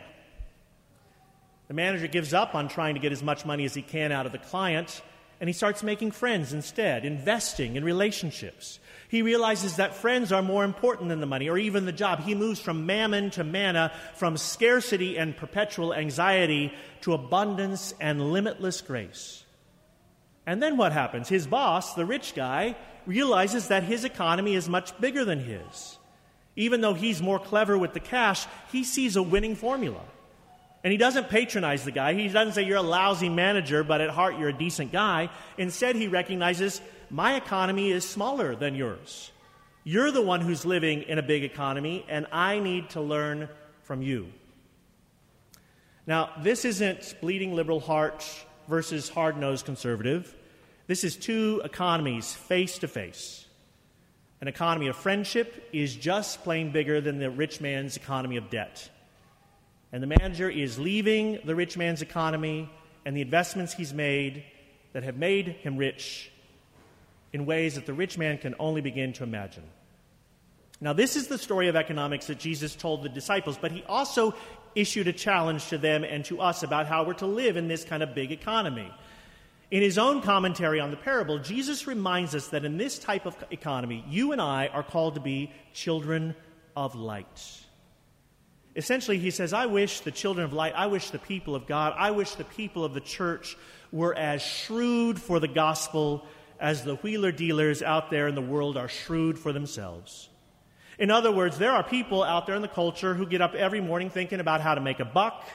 The 1.69 1.73
manager 1.73 2.07
gives 2.07 2.33
up 2.33 2.55
on 2.55 2.67
trying 2.67 2.95
to 2.95 2.99
get 2.99 3.11
as 3.11 3.23
much 3.23 3.45
money 3.45 3.63
as 3.63 3.73
he 3.73 3.81
can 3.81 4.11
out 4.11 4.25
of 4.25 4.31
the 4.31 4.39
client, 4.39 5.01
and 5.39 5.47
he 5.47 5.53
starts 5.53 5.83
making 5.83 6.11
friends 6.11 6.51
instead, 6.51 7.05
investing 7.05 7.77
in 7.77 7.85
relationships. 7.85 8.79
He 9.07 9.21
realizes 9.21 9.77
that 9.77 9.95
friends 9.95 10.33
are 10.33 10.41
more 10.41 10.65
important 10.65 11.09
than 11.09 11.21
the 11.21 11.25
money 11.25 11.47
or 11.47 11.57
even 11.57 11.85
the 11.85 11.93
job. 11.93 12.21
He 12.21 12.35
moves 12.35 12.59
from 12.59 12.85
mammon 12.85 13.29
to 13.31 13.45
manna, 13.45 13.93
from 14.15 14.35
scarcity 14.35 15.17
and 15.17 15.37
perpetual 15.37 15.93
anxiety 15.93 16.73
to 17.01 17.13
abundance 17.13 17.93
and 18.01 18.33
limitless 18.33 18.81
grace. 18.81 19.45
And 20.49 20.63
then 20.63 20.77
what 20.77 20.93
happens? 20.93 21.29
His 21.29 21.45
boss, 21.45 21.93
the 21.93 22.07
rich 22.07 22.33
guy, 22.33 22.75
realizes 23.05 23.67
that 23.67 23.83
his 23.83 24.03
economy 24.03 24.55
is 24.55 24.67
much 24.67 24.99
bigger 24.99 25.23
than 25.23 25.37
his. 25.37 25.99
Even 26.55 26.81
though 26.81 26.95
he's 26.95 27.21
more 27.21 27.37
clever 27.37 27.77
with 27.77 27.93
the 27.93 27.99
cash, 27.99 28.47
he 28.71 28.83
sees 28.83 29.15
a 29.15 29.21
winning 29.21 29.55
formula. 29.55 30.01
And 30.83 30.91
he 30.91 30.97
doesn't 30.97 31.29
patronize 31.29 31.83
the 31.83 31.91
guy. 31.91 32.15
He 32.15 32.27
doesn't 32.29 32.53
say, 32.53 32.63
You're 32.63 32.77
a 32.77 32.81
lousy 32.81 33.29
manager, 33.29 33.83
but 33.83 34.01
at 34.01 34.09
heart 34.09 34.39
you're 34.39 34.49
a 34.49 34.57
decent 34.57 34.91
guy. 34.91 35.29
Instead, 35.59 35.95
he 35.95 36.07
recognizes 36.07 36.81
my 37.11 37.35
economy 37.35 37.91
is 37.91 38.09
smaller 38.09 38.55
than 38.55 38.73
yours. 38.73 39.31
You're 39.83 40.09
the 40.09 40.23
one 40.23 40.41
who's 40.41 40.65
living 40.65 41.03
in 41.03 41.19
a 41.19 41.23
big 41.23 41.43
economy, 41.43 42.07
and 42.09 42.25
I 42.31 42.57
need 42.57 42.89
to 42.91 43.01
learn 43.01 43.49
from 43.83 44.01
you. 44.01 44.31
Now, 46.07 46.31
this 46.41 46.65
isn't 46.65 47.17
bleeding 47.21 47.53
liberal 47.53 47.79
heart 47.79 48.25
versus 48.67 49.09
hard 49.09 49.37
nosed 49.37 49.65
conservative. 49.65 50.35
This 50.89 51.03
is 51.03 51.15
two 51.15 51.61
economies 51.63 52.33
face 52.33 52.79
to 52.79 52.87
face. 52.87 53.45
An 54.41 54.47
economy 54.47 54.87
of 54.87 54.95
friendship 54.95 55.69
is 55.71 55.95
just 55.95 56.43
plain 56.43 56.71
bigger 56.71 56.99
than 56.99 57.19
the 57.19 57.29
rich 57.29 57.61
man's 57.61 57.95
economy 57.95 58.37
of 58.37 58.49
debt. 58.49 58.89
And 59.91 60.01
the 60.01 60.07
manager 60.07 60.49
is 60.49 60.79
leaving 60.79 61.41
the 61.45 61.53
rich 61.53 61.77
man's 61.77 62.01
economy 62.01 62.67
and 63.05 63.15
the 63.15 63.21
investments 63.21 63.71
he's 63.71 63.93
made 63.93 64.43
that 64.93 65.03
have 65.03 65.15
made 65.15 65.49
him 65.49 65.77
rich 65.77 66.31
in 67.33 67.45
ways 67.45 67.75
that 67.75 67.85
the 67.85 67.93
rich 67.93 68.17
man 68.17 68.39
can 68.39 68.55
only 68.57 68.81
begin 68.81 69.13
to 69.13 69.23
imagine. 69.23 69.65
Now, 70.81 70.93
this 70.93 71.15
is 71.15 71.27
the 71.27 71.37
story 71.37 71.67
of 71.67 71.75
economics 71.75 72.25
that 72.25 72.39
Jesus 72.39 72.75
told 72.75 73.03
the 73.03 73.09
disciples, 73.09 73.59
but 73.61 73.71
he 73.71 73.83
also 73.83 74.33
issued 74.73 75.07
a 75.07 75.13
challenge 75.13 75.67
to 75.67 75.77
them 75.77 76.03
and 76.03 76.25
to 76.25 76.41
us 76.41 76.63
about 76.63 76.87
how 76.87 77.03
we're 77.03 77.13
to 77.13 77.27
live 77.27 77.57
in 77.57 77.67
this 77.67 77.83
kind 77.85 78.01
of 78.01 78.15
big 78.15 78.31
economy. 78.31 78.91
In 79.71 79.83
his 79.83 79.99
own 79.99 80.21
commentary 80.21 80.79
on 80.79 80.89
the 80.89 80.97
parable, 80.97 81.37
Jesus 81.37 81.85
reminds 81.85 82.33
us 82.33 82.47
that 82.47 82.65
in 82.65 82.77
this 82.77 82.97
type 82.97 83.25
of 83.27 83.35
economy, 83.51 84.03
you 84.09 84.31
and 84.31 84.41
I 84.41 84.67
are 84.67 84.81
called 84.81 85.13
to 85.13 85.21
be 85.21 85.51
children 85.73 86.35
of 86.75 86.95
light. 86.95 87.59
Essentially, 88.75 89.19
he 89.19 89.29
says, 89.29 89.53
I 89.53 89.67
wish 89.67 89.99
the 89.99 90.11
children 90.11 90.45
of 90.45 90.53
light, 90.53 90.73
I 90.75 90.87
wish 90.87 91.11
the 91.11 91.19
people 91.19 91.53
of 91.53 91.67
God, 91.67 91.93
I 91.97 92.11
wish 92.11 92.35
the 92.35 92.45
people 92.45 92.83
of 92.83 92.93
the 92.93 93.01
church 93.01 93.57
were 93.91 94.15
as 94.15 94.41
shrewd 94.41 95.21
for 95.21 95.39
the 95.39 95.47
gospel 95.47 96.25
as 96.59 96.83
the 96.83 96.95
wheeler 96.95 97.31
dealers 97.31 97.81
out 97.81 98.09
there 98.09 98.27
in 98.27 98.35
the 98.35 98.41
world 98.41 98.75
are 98.77 98.87
shrewd 98.87 99.37
for 99.37 99.53
themselves. 99.53 100.29
In 100.97 101.11
other 101.11 101.31
words, 101.31 101.57
there 101.57 101.71
are 101.71 101.83
people 101.83 102.23
out 102.23 102.45
there 102.45 102.55
in 102.55 102.61
the 102.61 102.67
culture 102.67 103.13
who 103.13 103.25
get 103.25 103.41
up 103.41 103.53
every 103.53 103.81
morning 103.81 104.09
thinking 104.09 104.39
about 104.39 104.61
how 104.61 104.75
to 104.75 104.81
make 104.81 104.99
a 104.99 105.05
buck, 105.05 105.45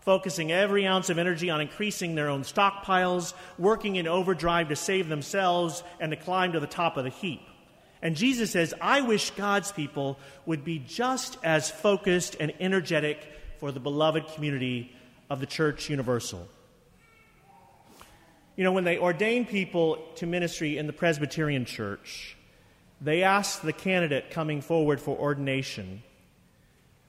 focusing 0.00 0.50
every 0.50 0.86
ounce 0.86 1.10
of 1.10 1.18
energy 1.18 1.50
on 1.50 1.60
increasing 1.60 2.14
their 2.14 2.28
own 2.28 2.42
stockpiles, 2.42 3.34
working 3.58 3.96
in 3.96 4.06
overdrive 4.06 4.68
to 4.68 4.76
save 4.76 5.08
themselves 5.08 5.82
and 6.00 6.10
to 6.10 6.16
climb 6.16 6.52
to 6.52 6.60
the 6.60 6.66
top 6.66 6.96
of 6.96 7.04
the 7.04 7.10
heap. 7.10 7.42
And 8.02 8.16
Jesus 8.16 8.50
says, 8.50 8.72
I 8.80 9.02
wish 9.02 9.30
God's 9.32 9.72
people 9.72 10.18
would 10.46 10.64
be 10.64 10.78
just 10.78 11.36
as 11.44 11.70
focused 11.70 12.36
and 12.40 12.52
energetic 12.58 13.18
for 13.58 13.72
the 13.72 13.80
beloved 13.80 14.26
community 14.28 14.92
of 15.28 15.40
the 15.40 15.46
Church 15.46 15.90
Universal. 15.90 16.48
You 18.56 18.64
know, 18.64 18.72
when 18.72 18.84
they 18.84 18.98
ordain 18.98 19.44
people 19.44 20.02
to 20.16 20.26
ministry 20.26 20.78
in 20.78 20.86
the 20.86 20.92
Presbyterian 20.92 21.66
Church, 21.66 22.36
they 23.00 23.22
ask 23.22 23.60
the 23.62 23.72
candidate 23.72 24.30
coming 24.30 24.60
forward 24.60 25.00
for 25.00 25.16
ordination 25.16 26.02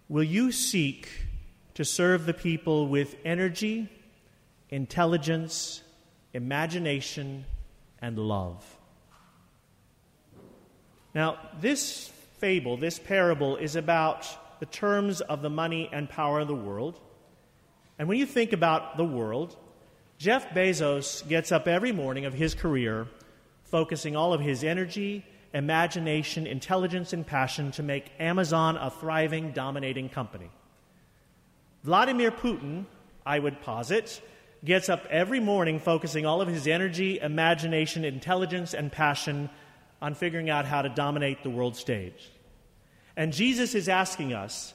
Will 0.07 0.23
you 0.23 0.51
seek 0.51 1.07
to 1.75 1.85
serve 1.85 2.25
the 2.25 2.33
people 2.33 2.87
with 2.87 3.15
energy, 3.23 3.89
intelligence, 4.69 5.81
imagination, 6.33 7.45
and 8.01 8.17
love? 8.17 8.77
Now, 11.13 11.37
this 11.59 12.11
fable, 12.39 12.77
this 12.77 12.99
parable, 12.99 13.57
is 13.57 13.75
about 13.75 14.27
the 14.59 14.65
terms 14.65 15.21
of 15.21 15.41
the 15.41 15.49
money 15.49 15.89
and 15.91 16.09
power 16.09 16.39
of 16.39 16.47
the 16.47 16.55
world. 16.55 16.99
And 17.99 18.07
when 18.07 18.17
you 18.17 18.25
think 18.25 18.53
about 18.53 18.97
the 18.97 19.03
world, 19.03 19.55
Jeff 20.17 20.49
Bezos 20.49 21.27
gets 21.27 21.51
up 21.51 21.67
every 21.67 21.91
morning 21.91 22.25
of 22.25 22.33
his 22.33 22.53
career 22.53 23.07
focusing 23.63 24.15
all 24.17 24.33
of 24.33 24.41
his 24.41 24.63
energy, 24.63 25.25
imagination, 25.53 26.45
intelligence, 26.45 27.13
and 27.13 27.25
passion 27.25 27.71
to 27.71 27.81
make 27.81 28.11
Amazon 28.19 28.75
a 28.75 28.89
thriving, 28.89 29.51
dominating 29.51 30.09
company. 30.09 30.51
Vladimir 31.83 32.31
Putin, 32.31 32.85
I 33.25 33.39
would 33.39 33.61
posit, 33.61 34.21
gets 34.63 34.89
up 34.89 35.05
every 35.09 35.39
morning 35.39 35.79
focusing 35.79 36.25
all 36.25 36.41
of 36.41 36.47
his 36.47 36.67
energy, 36.67 37.19
imagination, 37.19 38.05
intelligence, 38.05 38.73
and 38.73 38.91
passion 38.91 39.49
on 40.01 40.13
figuring 40.13 40.49
out 40.49 40.65
how 40.65 40.81
to 40.81 40.89
dominate 40.89 41.43
the 41.43 41.49
world 41.49 41.75
stage. 41.75 42.31
And 43.15 43.33
Jesus 43.33 43.75
is 43.75 43.89
asking 43.89 44.33
us 44.33 44.73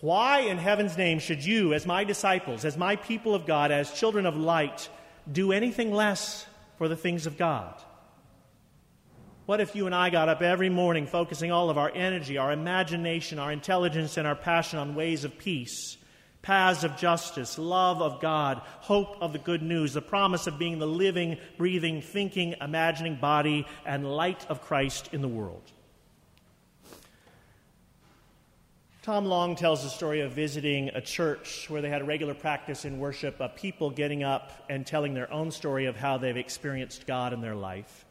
why, 0.00 0.40
in 0.40 0.58
heaven's 0.58 0.96
name, 0.96 1.18
should 1.18 1.44
you, 1.44 1.74
as 1.74 1.86
my 1.86 2.04
disciples, 2.04 2.64
as 2.64 2.76
my 2.76 2.96
people 2.96 3.34
of 3.34 3.46
God, 3.46 3.70
as 3.70 3.92
children 3.92 4.26
of 4.26 4.36
light, 4.36 4.88
do 5.30 5.52
anything 5.52 5.92
less 5.92 6.46
for 6.78 6.88
the 6.88 6.96
things 6.96 7.26
of 7.26 7.36
God? 7.36 7.80
What 9.46 9.60
if 9.60 9.74
you 9.74 9.86
and 9.86 9.94
I 9.94 10.10
got 10.10 10.28
up 10.28 10.42
every 10.42 10.68
morning 10.70 11.06
focusing 11.06 11.52
all 11.52 11.70
of 11.70 11.78
our 11.78 11.90
energy, 11.94 12.38
our 12.38 12.52
imagination, 12.52 13.38
our 13.38 13.52
intelligence, 13.52 14.16
and 14.16 14.26
our 14.26 14.36
passion 14.36 14.78
on 14.78 14.94
ways 14.94 15.24
of 15.24 15.38
peace, 15.38 15.96
paths 16.42 16.84
of 16.84 16.96
justice, 16.96 17.58
love 17.58 18.00
of 18.00 18.20
God, 18.20 18.62
hope 18.80 19.16
of 19.20 19.32
the 19.32 19.38
good 19.38 19.62
news, 19.62 19.92
the 19.92 20.02
promise 20.02 20.46
of 20.46 20.58
being 20.58 20.78
the 20.78 20.86
living, 20.86 21.38
breathing, 21.58 22.00
thinking, 22.00 22.54
imagining 22.60 23.16
body 23.16 23.66
and 23.84 24.10
light 24.10 24.46
of 24.48 24.62
Christ 24.62 25.10
in 25.12 25.20
the 25.20 25.28
world? 25.28 25.62
Tom 29.02 29.24
Long 29.24 29.56
tells 29.56 29.82
the 29.82 29.88
story 29.88 30.20
of 30.20 30.32
visiting 30.32 30.90
a 30.90 31.00
church 31.00 31.70
where 31.70 31.80
they 31.80 31.88
had 31.88 32.02
a 32.02 32.04
regular 32.04 32.34
practice 32.34 32.84
in 32.84 32.98
worship 32.98 33.40
of 33.40 33.56
people 33.56 33.90
getting 33.90 34.22
up 34.22 34.52
and 34.68 34.86
telling 34.86 35.14
their 35.14 35.32
own 35.32 35.50
story 35.50 35.86
of 35.86 35.96
how 35.96 36.18
they've 36.18 36.36
experienced 36.36 37.06
God 37.06 37.32
in 37.32 37.40
their 37.40 37.54
life. 37.54 38.04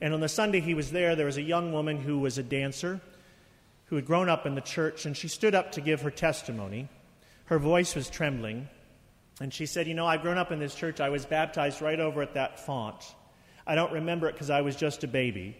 And 0.00 0.14
on 0.14 0.20
the 0.20 0.28
Sunday 0.28 0.60
he 0.60 0.74
was 0.74 0.92
there, 0.92 1.16
there 1.16 1.26
was 1.26 1.38
a 1.38 1.42
young 1.42 1.72
woman 1.72 2.00
who 2.00 2.20
was 2.20 2.38
a 2.38 2.44
dancer 2.44 3.00
who 3.86 3.96
had 3.96 4.06
grown 4.06 4.28
up 4.28 4.46
in 4.46 4.54
the 4.54 4.60
church, 4.60 5.06
and 5.06 5.16
she 5.16 5.28
stood 5.28 5.54
up 5.54 5.72
to 5.72 5.80
give 5.80 6.02
her 6.02 6.10
testimony. 6.10 6.88
Her 7.48 7.58
voice 7.58 7.94
was 7.94 8.10
trembling, 8.10 8.68
and 9.40 9.54
she 9.54 9.64
said, 9.64 9.88
You 9.88 9.94
know, 9.94 10.06
I've 10.06 10.20
grown 10.20 10.36
up 10.36 10.52
in 10.52 10.58
this 10.58 10.74
church. 10.74 11.00
I 11.00 11.08
was 11.08 11.24
baptized 11.24 11.80
right 11.80 11.98
over 11.98 12.20
at 12.20 12.34
that 12.34 12.60
font. 12.60 13.02
I 13.66 13.74
don't 13.74 13.92
remember 13.92 14.28
it 14.28 14.34
because 14.34 14.50
I 14.50 14.60
was 14.60 14.76
just 14.76 15.02
a 15.02 15.08
baby. 15.08 15.56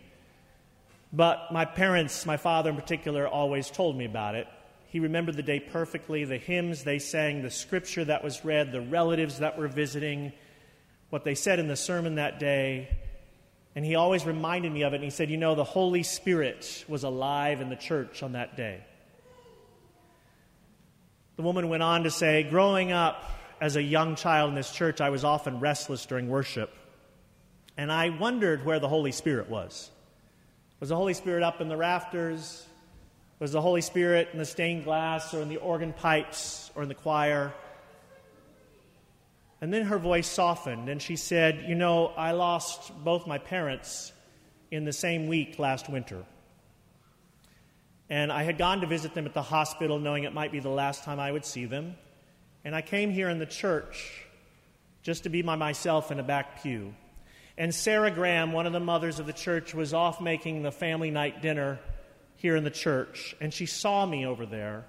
But 1.15 1.51
my 1.51 1.65
parents, 1.65 2.27
my 2.27 2.37
father 2.37 2.69
in 2.69 2.77
particular, 2.77 3.27
always 3.27 3.71
told 3.71 3.97
me 3.97 4.05
about 4.05 4.35
it. 4.35 4.47
He 4.89 5.01
remembered 5.01 5.37
the 5.37 5.43
day 5.43 5.61
perfectly, 5.61 6.27
the 6.27 6.37
hymns 6.37 6.85
they 6.85 6.99
sang, 6.99 7.41
the 7.41 7.51
scripture 7.51 8.05
that 8.05 8.23
was 8.23 8.45
read, 8.45 8.71
the 8.71 8.83
relatives 8.83 9.39
that 9.39 9.59
were 9.59 9.69
visiting, 9.69 10.35
what 11.09 11.25
they 11.25 11.35
said 11.35 11.59
in 11.59 11.69
the 11.69 11.77
sermon 11.77 12.17
that 12.17 12.39
day. 12.39 12.95
And 13.75 13.83
he 13.83 13.95
always 13.95 14.27
reminded 14.27 14.73
me 14.73 14.83
of 14.83 14.93
it. 14.93 14.97
And 14.97 15.05
he 15.05 15.11
said, 15.11 15.31
You 15.31 15.39
know, 15.39 15.55
the 15.55 15.65
Holy 15.65 16.03
Spirit 16.03 16.85
was 16.87 17.03
alive 17.03 17.63
in 17.63 17.71
the 17.71 17.77
church 17.77 18.23
on 18.23 18.33
that 18.33 18.59
day. 18.59 18.85
The 21.39 21.45
woman 21.45 21.69
went 21.69 21.85
on 21.85 22.03
to 22.03 22.11
say, 22.11 22.43
Growing 22.43 22.91
up 22.91 23.23
as 23.61 23.77
a 23.77 23.83
young 23.83 24.17
child 24.17 24.49
in 24.49 24.57
this 24.57 24.73
church, 24.73 25.01
I 25.01 25.11
was 25.11 25.23
often 25.23 25.61
restless 25.61 26.05
during 26.05 26.29
worship. 26.29 26.75
And 27.77 27.93
I 27.93 28.09
wondered 28.09 28.65
where 28.65 28.81
the 28.81 28.89
Holy 28.89 29.13
Spirit 29.13 29.49
was. 29.49 29.89
Was 30.81 30.89
the 30.89 30.97
Holy 30.97 31.15
Spirit 31.15 31.45
up 31.45 31.61
in 31.61 31.69
the 31.69 31.77
rafters? 31.77 32.67
Was 33.39 33.53
the 33.53 33.61
Holy 33.61 33.83
Spirit 33.83 34.31
in 34.33 34.41
the 34.41 34.45
stained 34.45 34.83
glass 34.83 35.33
or 35.33 35.41
in 35.41 35.49
the 35.49 35.59
organ 35.59 35.93
pipes 35.93 36.73
or 36.75 36.83
in 36.83 36.89
the 36.89 36.97
choir? 36.97 37.55
And 39.61 39.73
then 39.73 39.85
her 39.85 39.99
voice 39.99 40.27
softened 40.27 40.89
and 40.89 41.01
she 41.01 41.15
said, 41.15 41.67
You 41.69 41.77
know, 41.77 42.09
I 42.09 42.33
lost 42.33 42.93
both 43.05 43.29
my 43.29 43.39
parents 43.39 44.13
in 44.73 44.85
the 44.85 44.93
same 44.93 45.29
week 45.29 45.61
last 45.61 45.89
winter. 45.89 46.25
And 48.11 48.33
I 48.33 48.43
had 48.43 48.59
gone 48.59 48.81
to 48.81 48.87
visit 48.87 49.15
them 49.15 49.27
at 49.27 49.35
the 49.35 49.43
hospital 49.43 49.99
knowing 49.99 50.25
it 50.25 50.33
might 50.33 50.53
be 50.53 50.61
the 50.61 50.69
last 50.69 51.05
time 51.05 51.21
I 51.21 51.31
would 51.31 51.45
see 51.45 51.67
them. 51.67 51.97
And 52.65 52.75
I 52.75 52.83
came 52.83 53.11
here 53.11 53.29
in 53.29 53.39
the 53.39 53.47
church 53.47 54.25
just 55.03 55.25
to 55.25 55.29
be 55.29 55.43
by 55.43 55.57
myself 55.57 56.11
in 56.11 56.19
a 56.19 56.23
back 56.23 56.63
pew. 56.63 56.95
And 57.57 57.75
Sarah 57.75 58.11
Graham, 58.11 58.53
one 58.53 58.67
of 58.67 58.73
the 58.73 58.81
mothers 58.81 59.19
of 59.19 59.27
the 59.27 59.33
church, 59.33 59.75
was 59.75 59.93
off 59.93 60.21
making 60.21 60.63
the 60.63 60.73
family 60.73 61.11
night 61.11 61.43
dinner 61.43 61.79
here 62.37 62.57
in 62.57 62.65
the 62.65 62.71
church. 62.71 63.35
And 63.41 63.53
she 63.53 63.67
saw 63.67 64.07
me 64.07 64.27
over 64.27 64.47
there. 64.47 64.85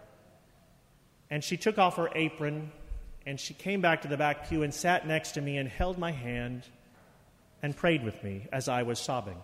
And 1.30 1.44
she 1.44 1.58
took 1.58 1.78
off 1.78 1.98
her 1.98 2.10
apron 2.16 2.72
and 3.26 3.40
she 3.40 3.54
came 3.54 3.82
back 3.82 4.02
to 4.04 4.08
the 4.08 4.18
back 4.18 4.50
pew 4.50 4.64
and 4.64 4.74
sat 4.74 5.06
next 5.06 5.34
to 5.34 5.42
me 5.42 5.58
and 5.58 5.70
held 5.70 5.98
my 5.98 6.12
hand 6.12 6.64
and 7.62 7.76
prayed 7.76 8.04
with 8.04 8.24
me 8.24 8.48
as 8.52 8.68
I 8.68 8.84
was 8.84 9.00
sobbing. 9.00 9.38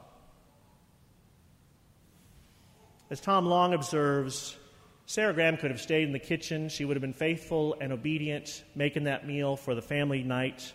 As 3.11 3.21
Tom 3.21 3.45
Long 3.45 3.75
observes, 3.75 4.57
Sarah 5.05 5.31
Graham 5.31 5.57
could 5.57 5.69
have 5.69 5.79
stayed 5.79 6.07
in 6.07 6.11
the 6.11 6.17
kitchen. 6.17 6.69
She 6.69 6.85
would 6.85 6.97
have 6.97 7.01
been 7.01 7.13
faithful 7.13 7.75
and 7.79 7.93
obedient, 7.93 8.63
making 8.73 9.03
that 9.03 9.27
meal 9.27 9.55
for 9.55 9.75
the 9.75 9.81
family 9.81 10.23
night. 10.23 10.73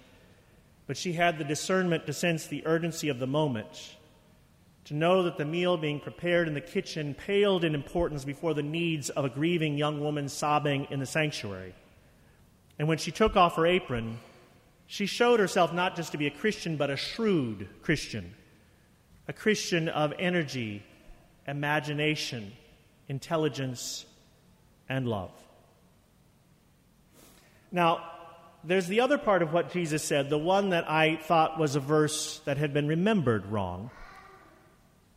But 0.87 0.97
she 0.97 1.13
had 1.13 1.39
the 1.39 1.45
discernment 1.45 2.07
to 2.07 2.13
sense 2.13 2.47
the 2.47 2.65
urgency 2.67 3.09
of 3.09 3.19
the 3.19 3.27
moment, 3.27 3.97
to 4.85 4.95
know 4.95 5.25
that 5.25 5.39
the 5.39 5.45
meal 5.45 5.77
being 5.77 5.99
prepared 5.99 6.47
in 6.47 6.55
the 6.55 6.61
kitchen 6.61 7.15
paled 7.15 7.65
in 7.65 7.75
importance 7.75 8.25
before 8.25 8.55
the 8.55 8.63
needs 8.63 9.11
of 9.11 9.25
a 9.25 9.29
grieving 9.29 9.77
young 9.77 10.01
woman 10.01 10.29
sobbing 10.29 10.87
in 10.91 11.01
the 11.01 11.07
sanctuary. 11.07 11.75
And 12.79 12.87
when 12.87 12.99
she 12.99 13.11
took 13.11 13.35
off 13.35 13.57
her 13.57 13.67
apron, 13.67 14.19
she 14.87 15.07
showed 15.07 15.41
herself 15.41 15.73
not 15.73 15.97
just 15.97 16.13
to 16.13 16.19
be 16.19 16.29
a 16.29 16.31
Christian, 16.31 16.77
but 16.77 16.91
a 16.91 16.97
shrewd 16.97 17.69
Christian, 17.83 18.35
a 19.27 19.33
Christian 19.33 19.89
of 19.89 20.13
energy, 20.17 20.85
imagination, 21.51 22.53
intelligence, 23.09 24.07
and 24.89 25.07
love. 25.09 25.33
Now, 27.73 28.05
there's 28.63 28.87
the 28.87 29.01
other 29.01 29.19
part 29.19 29.43
of 29.43 29.53
what 29.53 29.73
Jesus 29.73 30.03
said, 30.03 30.31
the 30.31 30.39
one 30.39 30.71
that 30.71 30.89
I 30.89 31.17
thought 31.17 31.59
was 31.59 31.75
a 31.75 31.81
verse 31.81 32.39
that 32.45 32.57
had 32.57 32.73
been 32.73 32.87
remembered 32.87 33.47
wrong. 33.47 33.91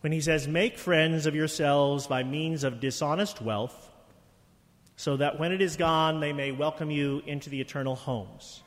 When 0.01 0.11
he 0.11 0.21
says, 0.21 0.47
Make 0.47 0.77
friends 0.77 1.25
of 1.27 1.35
yourselves 1.35 2.07
by 2.07 2.23
means 2.23 2.63
of 2.63 2.79
dishonest 2.79 3.41
wealth, 3.41 3.91
so 4.95 5.17
that 5.17 5.39
when 5.39 5.51
it 5.51 5.61
is 5.61 5.77
gone, 5.77 6.19
they 6.19 6.33
may 6.33 6.51
welcome 6.51 6.89
you 6.89 7.21
into 7.27 7.49
the 7.49 7.61
eternal 7.61 7.95
homes. 7.95 8.62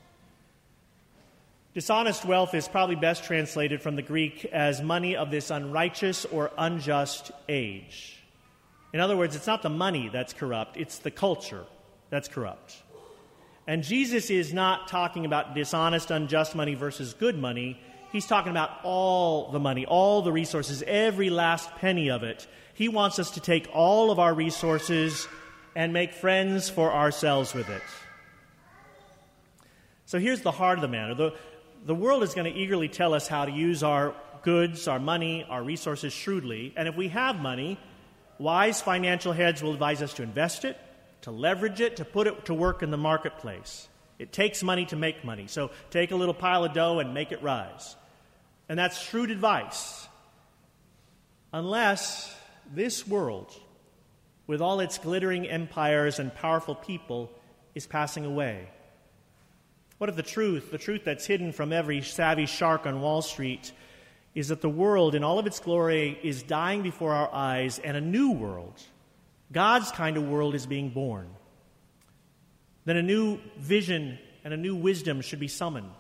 Dishonest 1.77 2.25
wealth 2.25 2.55
is 2.55 2.67
probably 2.67 2.97
best 2.97 3.25
translated 3.25 3.83
from 3.83 3.97
the 3.97 4.03
Greek 4.03 4.47
as 4.47 4.81
money 4.81 5.15
of 5.15 5.31
this 5.31 5.51
unrighteous 5.51 6.25
or 6.25 6.51
unjust 6.57 7.33
age. 7.51 8.17
In 8.95 9.01
other 9.01 9.15
words, 9.15 9.37
it's 9.37 9.47
not 9.47 9.61
the 9.61 9.69
money 9.69 10.09
that's 10.11 10.33
corrupt, 10.33 10.79
it's 10.79 11.01
the 11.01 11.11
culture 11.11 11.67
that's 12.09 12.29
corrupt. 12.29 12.77
And 13.67 13.83
Jesus 13.83 14.31
is 14.31 14.55
not 14.55 14.89
talking 14.89 15.27
about 15.27 15.55
dishonest, 15.55 16.11
unjust 16.11 16.55
money 16.55 16.73
versus 16.73 17.13
good 17.13 17.37
money. 17.37 17.79
He's 18.11 18.27
talking 18.27 18.53
about 18.53 18.71
all 18.83 19.51
the 19.51 19.61
money, 19.61 19.85
all 19.85 20.23
the 20.23 20.33
resources, 20.33 20.83
every 20.87 21.29
last 21.29 21.69
penny 21.75 22.09
of 22.09 22.23
it. 22.23 22.47
He 22.73 22.89
wants 22.89 23.19
us 23.19 23.33
to 23.33 23.41
take 23.41 23.69
all 23.75 24.11
of 24.11 24.19
our 24.19 24.33
resources 24.33 25.29
and 25.75 25.93
make 25.93 26.15
friends 26.15 26.71
for 26.71 26.91
ourselves 26.91 27.53
with 27.53 27.69
it. 27.69 27.83
So 30.07 30.19
here's 30.19 30.41
the 30.41 30.53
heart 30.53 30.79
of 30.79 30.83
the 30.83 30.89
matter 30.89 31.15
the, 31.15 31.35
the 31.87 31.95
world 31.95 32.23
is 32.23 32.35
going 32.35 32.53
to 32.53 32.59
eagerly 32.59 32.89
tell 32.89 33.15
us 33.15 33.27
how 33.27 33.47
to 33.47 33.53
use 33.53 33.83
our 33.83 34.15
goods, 34.43 34.87
our 34.87 34.99
money, 34.99 35.47
our 35.49 35.63
resources 35.63 36.13
shrewdly. 36.13 36.75
And 36.77 36.87
if 36.87 36.97
we 36.97 37.09
have 37.09 37.37
money, 37.37 37.79
Wise 38.39 38.83
financial 38.83 39.33
heads 39.33 39.63
will 39.63 39.73
advise 39.73 40.03
us 40.03 40.15
to 40.15 40.23
invest 40.23 40.65
it, 40.65 40.79
to 41.23 41.31
leverage 41.31 41.81
it, 41.81 41.97
to 41.97 42.05
put 42.05 42.27
it 42.27 42.45
to 42.47 42.55
work 42.55 42.83
in 42.83 42.91
the 42.91 42.99
marketplace. 42.99 43.89
It 44.19 44.33
takes 44.33 44.63
money 44.63 44.85
to 44.87 44.97
make 44.97 45.25
money. 45.25 45.47
So 45.47 45.71
take 45.91 46.11
a 46.11 46.17
little 46.17 46.35
pile 46.35 46.65
of 46.65 46.75
dough 46.75 46.99
and 46.99 47.15
make 47.15 47.33
it 47.33 47.43
rise. 47.43 47.97
And 48.69 48.79
that's 48.79 49.01
shrewd 49.01 49.31
advice. 49.31 50.07
Unless 51.53 52.35
this 52.75 53.07
world, 53.07 53.53
with 54.47 54.61
all 54.61 54.81
its 54.81 54.99
glittering 54.99 55.49
empires 55.49 56.19
and 56.19 56.35
powerful 56.35 56.75
people, 56.75 57.31
is 57.75 57.87
passing 57.87 58.27
away. 58.27 58.69
What 59.99 60.11
if 60.11 60.17
the 60.17 60.23
truth, 60.23 60.71
the 60.71 60.79
truth 60.79 61.03
that's 61.05 61.27
hidden 61.27 61.53
from 61.53 61.73
every 61.73 62.03
savvy 62.03 62.47
shark 62.47 62.87
on 62.87 63.01
Wall 63.01 63.23
Street, 63.23 63.73
is 64.35 64.49
that 64.49 64.61
the 64.61 64.69
world 64.69 65.15
in 65.15 65.25
all 65.25 65.39
of 65.39 65.47
its 65.47 65.61
glory 65.61 66.19
is 66.23 66.43
dying 66.43 66.83
before 66.83 67.13
our 67.15 67.33
eyes 67.33 67.79
and 67.79 67.97
a 67.97 68.01
new 68.01 68.33
world, 68.33 68.79
God's 69.51 69.91
kind 69.91 70.19
of 70.19 70.29
world, 70.29 70.55
is 70.55 70.67
being 70.67 70.91
born. 70.91 71.29
Then 72.85 72.99
a 72.99 73.03
new 73.03 73.39
vision 73.59 74.19
and 74.45 74.53
a 74.53 74.57
new 74.59 74.77
wisdom 74.77 75.23
should 75.23 75.41
be 75.41 75.49
summoned. 75.49 75.91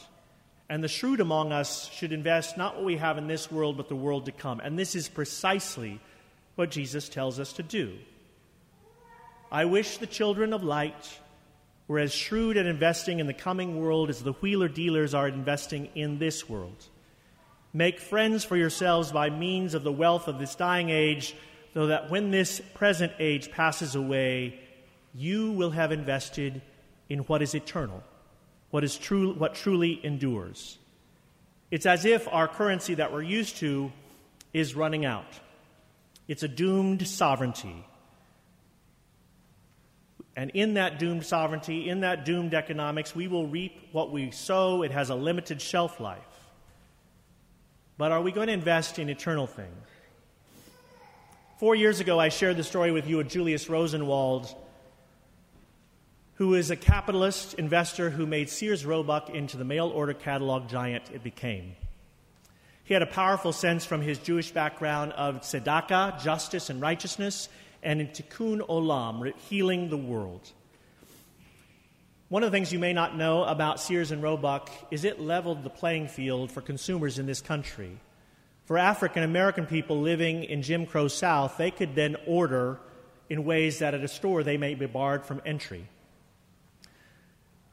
And 0.68 0.84
the 0.84 0.88
shrewd 0.88 1.20
among 1.20 1.52
us 1.52 1.88
should 1.90 2.12
invest 2.12 2.58
not 2.58 2.76
what 2.76 2.84
we 2.84 2.96
have 2.96 3.18
in 3.18 3.28
this 3.28 3.50
world, 3.50 3.76
but 3.76 3.88
the 3.88 3.96
world 3.96 4.26
to 4.26 4.32
come. 4.32 4.60
And 4.60 4.78
this 4.78 4.94
is 4.94 5.08
precisely 5.08 6.00
what 6.56 6.70
Jesus 6.70 7.08
tells 7.08 7.40
us 7.40 7.54
to 7.54 7.62
do. 7.62 7.96
I 9.50 9.64
wish 9.64 9.98
the 9.98 10.06
children 10.06 10.52
of 10.52 10.64
light 10.64 11.20
were 11.88 11.98
as 11.98 12.12
shrewd 12.12 12.56
at 12.56 12.66
investing 12.66 13.20
in 13.20 13.26
the 13.26 13.34
coming 13.34 13.80
world 13.80 14.10
as 14.10 14.22
the 14.22 14.32
wheeler 14.32 14.68
dealers 14.68 15.14
are 15.14 15.28
at 15.28 15.34
investing 15.34 15.88
in 15.94 16.18
this 16.18 16.48
world. 16.48 16.86
Make 17.72 18.00
friends 18.00 18.44
for 18.44 18.56
yourselves 18.56 19.12
by 19.12 19.30
means 19.30 19.74
of 19.74 19.84
the 19.84 19.92
wealth 19.92 20.28
of 20.28 20.38
this 20.38 20.54
dying 20.54 20.90
age, 20.90 21.34
so 21.74 21.88
that 21.88 22.10
when 22.10 22.30
this 22.30 22.60
present 22.74 23.12
age 23.18 23.50
passes 23.50 23.94
away, 23.94 24.58
you 25.14 25.52
will 25.52 25.70
have 25.70 25.92
invested 25.92 26.62
in 27.08 27.20
what 27.20 27.42
is 27.42 27.54
eternal, 27.54 28.02
what, 28.70 28.82
is 28.82 28.96
true, 28.96 29.34
what 29.34 29.54
truly 29.54 30.00
endures. 30.04 30.78
It's 31.70 31.86
as 31.86 32.04
if 32.04 32.26
our 32.28 32.48
currency 32.48 32.94
that 32.94 33.12
we're 33.12 33.22
used 33.22 33.58
to 33.58 33.92
is 34.52 34.74
running 34.74 35.04
out. 35.04 35.26
It's 36.28 36.42
a 36.42 36.48
doomed 36.48 37.06
sovereignty. 37.06 37.84
And 40.36 40.50
in 40.50 40.74
that 40.74 40.98
doomed 40.98 41.24
sovereignty, 41.24 41.88
in 41.88 42.00
that 42.00 42.26
doomed 42.26 42.52
economics, 42.52 43.14
we 43.16 43.26
will 43.26 43.46
reap 43.46 43.88
what 43.92 44.12
we 44.12 44.30
sow. 44.30 44.82
It 44.82 44.90
has 44.90 45.08
a 45.08 45.14
limited 45.14 45.62
shelf 45.62 45.98
life. 45.98 46.20
But 47.96 48.12
are 48.12 48.20
we 48.20 48.32
going 48.32 48.48
to 48.48 48.52
invest 48.52 48.98
in 48.98 49.08
eternal 49.08 49.46
things? 49.46 49.86
Four 51.58 51.74
years 51.74 52.00
ago, 52.00 52.20
I 52.20 52.28
shared 52.28 52.58
the 52.58 52.64
story 52.64 52.92
with 52.92 53.08
you 53.08 53.18
of 53.18 53.28
Julius 53.28 53.70
Rosenwald, 53.70 54.54
who 56.34 56.54
is 56.54 56.70
a 56.70 56.76
capitalist 56.76 57.54
investor 57.54 58.10
who 58.10 58.26
made 58.26 58.50
Sears 58.50 58.84
Roebuck 58.84 59.30
into 59.30 59.56
the 59.56 59.64
mail 59.64 59.88
order 59.88 60.12
catalog 60.12 60.68
giant 60.68 61.04
it 61.14 61.24
became. 61.24 61.74
He 62.84 62.92
had 62.92 63.02
a 63.02 63.06
powerful 63.06 63.54
sense 63.54 63.86
from 63.86 64.02
his 64.02 64.18
Jewish 64.18 64.50
background 64.50 65.12
of 65.12 65.40
tzedakah, 65.40 66.22
justice 66.22 66.68
and 66.68 66.78
righteousness, 66.78 67.48
and 67.86 68.00
in 68.00 68.08
tikkun 68.08 68.58
olam, 68.68 69.32
healing 69.48 69.88
the 69.88 69.96
world. 69.96 70.50
One 72.28 72.42
of 72.42 72.50
the 72.50 72.56
things 72.56 72.72
you 72.72 72.80
may 72.80 72.92
not 72.92 73.16
know 73.16 73.44
about 73.44 73.78
Sears 73.78 74.10
and 74.10 74.20
Roebuck 74.20 74.68
is 74.90 75.04
it 75.04 75.20
leveled 75.20 75.62
the 75.62 75.70
playing 75.70 76.08
field 76.08 76.50
for 76.50 76.60
consumers 76.60 77.20
in 77.20 77.26
this 77.26 77.40
country. 77.40 78.00
For 78.64 78.76
African 78.76 79.22
American 79.22 79.66
people 79.66 80.00
living 80.00 80.42
in 80.42 80.62
Jim 80.62 80.86
Crow 80.86 81.06
South, 81.06 81.56
they 81.56 81.70
could 81.70 81.94
then 81.94 82.16
order 82.26 82.80
in 83.30 83.44
ways 83.44 83.78
that 83.78 83.94
at 83.94 84.02
a 84.02 84.08
store 84.08 84.42
they 84.42 84.56
may 84.56 84.74
be 84.74 84.86
barred 84.86 85.24
from 85.24 85.40
entry. 85.46 85.88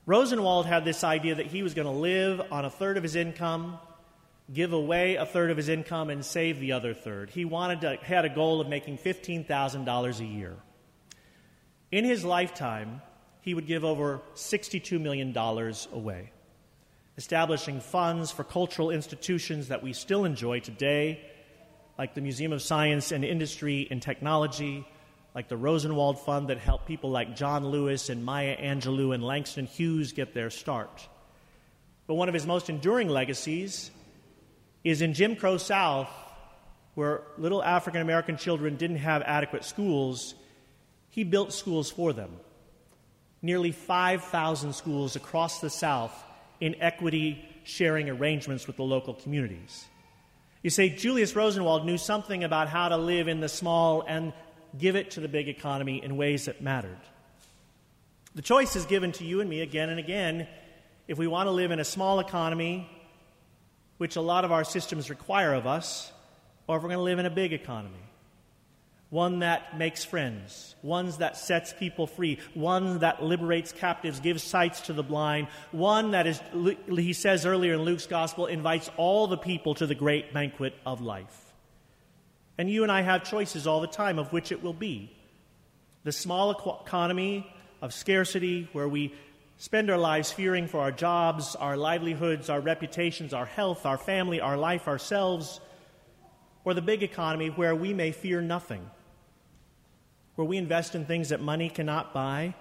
Rosenwald 0.05 0.67
had 0.67 0.85
this 0.85 1.03
idea 1.03 1.33
that 1.33 1.47
he 1.47 1.63
was 1.63 1.73
going 1.73 1.87
to 1.87 1.91
live 1.91 2.39
on 2.51 2.65
a 2.65 2.69
third 2.69 2.97
of 2.97 3.03
his 3.03 3.15
income, 3.15 3.79
give 4.51 4.73
away 4.73 5.15
a 5.15 5.25
third 5.25 5.51
of 5.51 5.57
his 5.57 5.69
income, 5.69 6.09
and 6.09 6.25
save 6.25 6.59
the 6.59 6.73
other 6.73 6.93
third. 6.93 7.29
He 7.29 7.45
wanted 7.45 7.81
to, 7.81 7.97
had 8.01 8.25
a 8.25 8.29
goal 8.29 8.59
of 8.59 8.67
making 8.67 8.97
$15,000 8.97 10.19
a 10.19 10.25
year. 10.25 10.55
In 11.91 12.03
his 12.03 12.25
lifetime, 12.25 13.01
he 13.41 13.53
would 13.53 13.67
give 13.67 13.85
over 13.85 14.21
$62 14.35 14.99
million 14.99 15.35
away, 15.93 16.31
establishing 17.17 17.79
funds 17.79 18.31
for 18.31 18.43
cultural 18.43 18.89
institutions 18.89 19.69
that 19.69 19.83
we 19.83 19.93
still 19.93 20.25
enjoy 20.25 20.59
today, 20.59 21.21
like 21.97 22.15
the 22.15 22.21
Museum 22.21 22.51
of 22.51 22.61
Science 22.61 23.11
and 23.11 23.23
Industry 23.23 23.87
and 23.91 24.01
Technology, 24.01 24.85
like 25.35 25.47
the 25.47 25.57
Rosenwald 25.57 26.19
Fund 26.19 26.49
that 26.49 26.57
helped 26.57 26.85
people 26.85 27.11
like 27.11 27.35
John 27.35 27.67
Lewis 27.67 28.09
and 28.09 28.25
Maya 28.25 28.57
Angelou 28.57 29.13
and 29.13 29.23
Langston 29.23 29.65
Hughes 29.65 30.13
get 30.13 30.33
their 30.33 30.49
start. 30.49 31.07
But 32.07 32.15
one 32.15 32.27
of 32.27 32.33
his 32.33 32.45
most 32.45 32.69
enduring 32.69 33.09
legacies 33.09 33.89
is 34.83 35.01
in 35.01 35.13
Jim 35.13 35.35
Crow 35.35 35.57
South, 35.57 36.09
where 36.95 37.21
little 37.37 37.63
African 37.63 38.01
American 38.01 38.37
children 38.37 38.75
didn't 38.75 38.97
have 38.97 39.21
adequate 39.23 39.63
schools, 39.63 40.35
he 41.09 41.23
built 41.23 41.53
schools 41.53 41.89
for 41.89 42.13
them 42.13 42.39
nearly 43.43 43.73
5,000 43.73 44.73
schools 44.73 45.15
across 45.15 45.59
the 45.59 45.69
South 45.69 46.23
in 46.61 46.81
equity 46.81 47.45
sharing 47.65 48.09
arrangements 48.09 48.65
with 48.65 48.77
the 48.77 48.83
local 48.83 49.13
communities. 49.13 49.85
You 50.63 50.69
say 50.69 50.89
Julius 50.89 51.35
Rosenwald 51.35 51.85
knew 51.85 51.97
something 51.97 52.45
about 52.45 52.69
how 52.69 52.87
to 52.87 52.97
live 52.97 53.27
in 53.27 53.41
the 53.41 53.49
small 53.49 54.03
and 54.07 54.31
give 54.77 54.95
it 54.95 55.11
to 55.11 55.19
the 55.19 55.27
big 55.27 55.49
economy 55.49 56.01
in 56.01 56.15
ways 56.15 56.45
that 56.45 56.61
mattered. 56.61 56.97
The 58.33 58.41
choice 58.41 58.77
is 58.77 58.85
given 58.85 59.11
to 59.13 59.25
you 59.25 59.41
and 59.41 59.49
me 59.49 59.61
again 59.61 59.89
and 59.89 59.99
again 59.99 60.47
if 61.07 61.17
we 61.17 61.27
want 61.27 61.47
to 61.47 61.51
live 61.51 61.71
in 61.71 61.79
a 61.79 61.85
small 61.85 62.21
economy 62.21 62.89
which 64.03 64.17
a 64.17 64.21
lot 64.21 64.43
of 64.43 64.51
our 64.51 64.65
systems 64.65 65.09
require 65.09 65.53
of 65.53 65.65
us, 65.65 66.11
or 66.67 66.75
if 66.75 66.83
we're 66.83 66.89
going 66.89 66.99
to 66.99 67.03
live 67.03 67.19
in 67.19 67.25
a 67.25 67.29
big 67.29 67.53
economy. 67.53 68.03
One 69.09 69.39
that 69.39 69.77
makes 69.77 70.03
friends, 70.03 70.75
one 70.81 71.09
that 71.19 71.37
sets 71.37 71.73
people 71.79 72.05
free, 72.05 72.39
one 72.53 72.99
that 72.99 73.23
liberates 73.23 73.71
captives, 73.71 74.19
gives 74.19 74.43
sights 74.43 74.81
to 74.87 74.93
the 74.93 75.03
blind, 75.03 75.47
one 75.71 76.11
that 76.11 76.27
is, 76.27 76.41
he 76.89 77.13
says 77.13 77.45
earlier 77.45 77.75
in 77.75 77.83
Luke's 77.83 78.05
gospel, 78.05 78.45
invites 78.45 78.91
all 78.97 79.27
the 79.27 79.37
people 79.37 79.73
to 79.75 79.87
the 79.87 79.95
great 79.95 80.33
banquet 80.33 80.73
of 80.85 80.99
life. 80.99 81.53
And 82.57 82.69
you 82.69 82.83
and 82.83 82.91
I 82.91 83.03
have 83.03 83.23
choices 83.23 83.67
all 83.67 83.79
the 83.79 83.87
time 83.87 84.19
of 84.19 84.33
which 84.33 84.51
it 84.51 84.61
will 84.61 84.73
be. 84.73 85.15
The 86.03 86.11
small 86.11 86.51
economy 86.51 87.49
of 87.81 87.93
scarcity, 87.93 88.67
where 88.73 88.89
we 88.89 89.13
spend 89.63 89.89
our 89.89 89.97
lives 89.97 90.29
fearing 90.29 90.67
for 90.67 90.81
our 90.81 90.91
jobs, 90.91 91.55
our 91.55 91.77
livelihoods, 91.77 92.49
our 92.49 92.59
reputations, 92.59 93.33
our 93.33 93.45
health, 93.45 93.85
our 93.85 93.97
family, 93.97 94.41
our 94.41 94.57
life, 94.57 94.89
ourselves, 94.89 95.61
or 96.65 96.73
the 96.73 96.81
big 96.81 97.01
economy 97.01 97.47
where 97.47 97.73
we 97.73 97.93
may 97.93 98.11
fear 98.11 98.41
nothing, 98.41 98.85
where 100.35 100.45
we 100.45 100.57
invest 100.57 100.95
in 100.95 101.05
things 101.05 101.29
that 101.29 101.39
money 101.39 101.69
cannot 101.69 102.13
buy, 102.13 102.53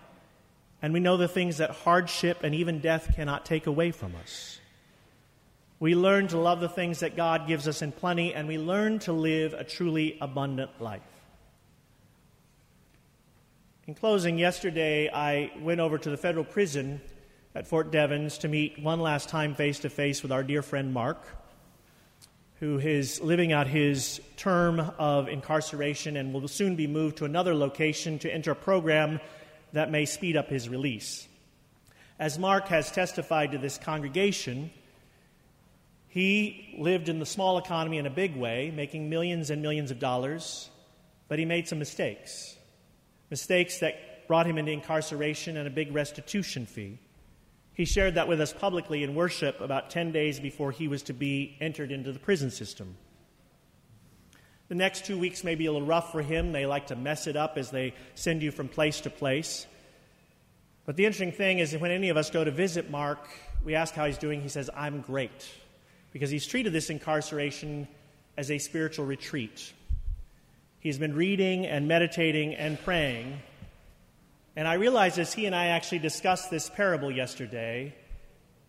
and 0.81 0.93
we 0.93 1.01
know 1.01 1.17
the 1.17 1.27
things 1.27 1.57
that 1.57 1.71
hardship 1.71 2.45
and 2.45 2.55
even 2.55 2.79
death 2.79 3.17
cannot 3.17 3.45
take 3.45 3.67
away 3.67 3.91
from 3.91 4.15
us. 4.23 4.61
We 5.81 5.97
learn 5.97 6.29
to 6.29 6.39
love 6.39 6.61
the 6.61 6.69
things 6.69 7.01
that 7.01 7.17
God 7.17 7.49
gives 7.49 7.67
us 7.67 7.83
in 7.83 7.91
plenty, 7.91 8.33
and 8.33 8.47
we 8.47 8.59
learn 8.59 9.01
to 9.01 9.13
live 9.13 9.55
a 9.55 9.65
truly 9.65 10.19
abundant 10.21 10.81
life. 10.81 11.12
In 13.85 13.95
closing, 13.95 14.39
yesterday 14.39 15.11
I 15.13 15.51
went 15.59 15.81
over 15.81 15.99
to 15.99 16.09
the 16.09 16.17
federal 16.17 16.45
prison 16.45 17.01
at 17.53 17.67
Fort 17.67 17.91
Devens 17.91 18.39
to 18.39 18.49
meet 18.49 18.81
one 18.81 19.01
last 19.01 19.29
time 19.29 19.57
face 19.57 19.81
to 19.81 19.91
face 19.91 20.23
with 20.23 20.31
our 20.31 20.45
dear 20.45 20.63
friend 20.63 20.95
Mark, 20.95 21.27
who 22.61 22.79
is 22.79 23.21
living 23.21 23.53
out 23.53 23.67
his 23.67 24.21
term 24.37 24.79
of 24.79 25.27
incarceration 25.27 26.17
and 26.17 26.33
will 26.33 26.47
soon 26.47 26.77
be 26.77 26.87
moved 26.87 27.17
to 27.17 27.25
another 27.25 27.57
location 27.57 28.21
to 28.21 28.33
enter 28.33 28.53
a 28.53 28.55
program 28.55 29.19
that 29.73 29.91
may 29.91 30.05
speed 30.05 30.37
up 30.37 30.49
his 30.49 30.69
release. 30.69 31.27
As 32.21 32.39
Mark 32.39 32.69
has 32.69 32.93
testified 32.93 33.51
to 33.51 33.59
this 33.59 33.79
congregation, 33.79 34.71
he 36.07 36.77
lived 36.79 37.09
in 37.09 37.19
the 37.19 37.27
small 37.27 37.59
economy 37.59 37.99
in 37.99 38.07
a 38.07 38.11
big 38.11 38.37
way, 38.37 38.73
making 38.73 39.11
millions 39.11 39.51
and 39.51 39.61
millions 39.61 39.91
of 39.91 39.99
dollars, 39.99 40.71
but 41.27 41.41
he 41.41 41.45
made 41.45 41.67
some 41.67 41.81
mistakes 41.81 42.59
mistakes 43.33 43.79
that 43.79 44.29
brought 44.29 44.47
him 44.47 44.59
into 44.59 44.71
incarceration 44.71 45.57
and 45.57 45.67
a 45.67 45.71
big 45.71 45.95
restitution 45.95 46.67
fee. 46.67 46.99
He 47.73 47.87
shared 47.87 48.17
that 48.17 48.29
with 48.29 48.43
us 48.43 48.53
publicly 48.53 49.03
in 49.03 49.15
worship 49.15 49.59
about 49.63 49.89
10 49.89 50.13
days 50.13 50.39
before 50.39 50.71
he 50.71 50.87
was 50.87 51.03
to 51.05 51.15
be 51.15 51.57
entered 51.59 51.91
into 51.91 52.13
the 52.13 52.19
prison 52.19 52.51
system. 52.51 52.95
The 54.69 54.75
next 54.75 55.07
two 55.07 55.19
weeks 55.19 55.45
may 55.45 55.55
be 55.55 55.65
a 55.65 55.73
little 55.73 55.89
rough 55.89 56.13
for 56.13 56.21
him. 56.21 56.53
They 56.53 56.67
like 56.67 56.89
to 56.89 56.97
mess 56.97 57.27
it 57.27 57.35
up 57.35 57.57
as 57.57 57.71
they 57.71 57.95
send 58.15 58.43
you 58.43 58.51
from 58.51 58.69
place 58.69 59.01
to 59.01 59.11
place. 59.11 59.67
But 60.85 60.97
the 60.97 61.07
interesting 61.07 61.33
thing 61.33 61.59
is 61.59 61.73
that 61.73 61.81
when 61.81 61.91
any 61.91 62.11
of 62.11 62.19
us 62.19 62.29
go 62.29 62.45
to 62.45 62.51
visit 62.51 62.91
Mark, 62.91 63.31
we 63.65 63.75
ask 63.75 63.95
how 63.95 64.05
he's 64.05 64.19
doing. 64.19 64.43
He 64.43 64.49
says, 64.51 64.69
I'm 64.77 65.01
great. 65.01 65.51
Because 66.13 66.29
he's 66.29 66.47
treated 66.47 66.75
this 66.75 66.91
incarceration 66.91 67.89
as 68.37 68.51
a 68.51 68.59
spiritual 68.59 69.07
retreat. 69.07 69.73
He's 70.83 70.99
been 70.99 71.15
reading 71.15 71.65
and 71.65 71.87
meditating 71.87 72.57
and 72.57 72.77
praying. 72.83 73.41
And 74.57 74.67
I 74.67 74.75
realized 74.75 75.17
as 75.17 75.33
he 75.33 75.47
and 75.47 75.55
I 75.55 75.67
actually 75.67 76.01
discussed 76.01 76.51
this 76.51 76.69
parable 76.69 77.09
yesterday 77.09 77.95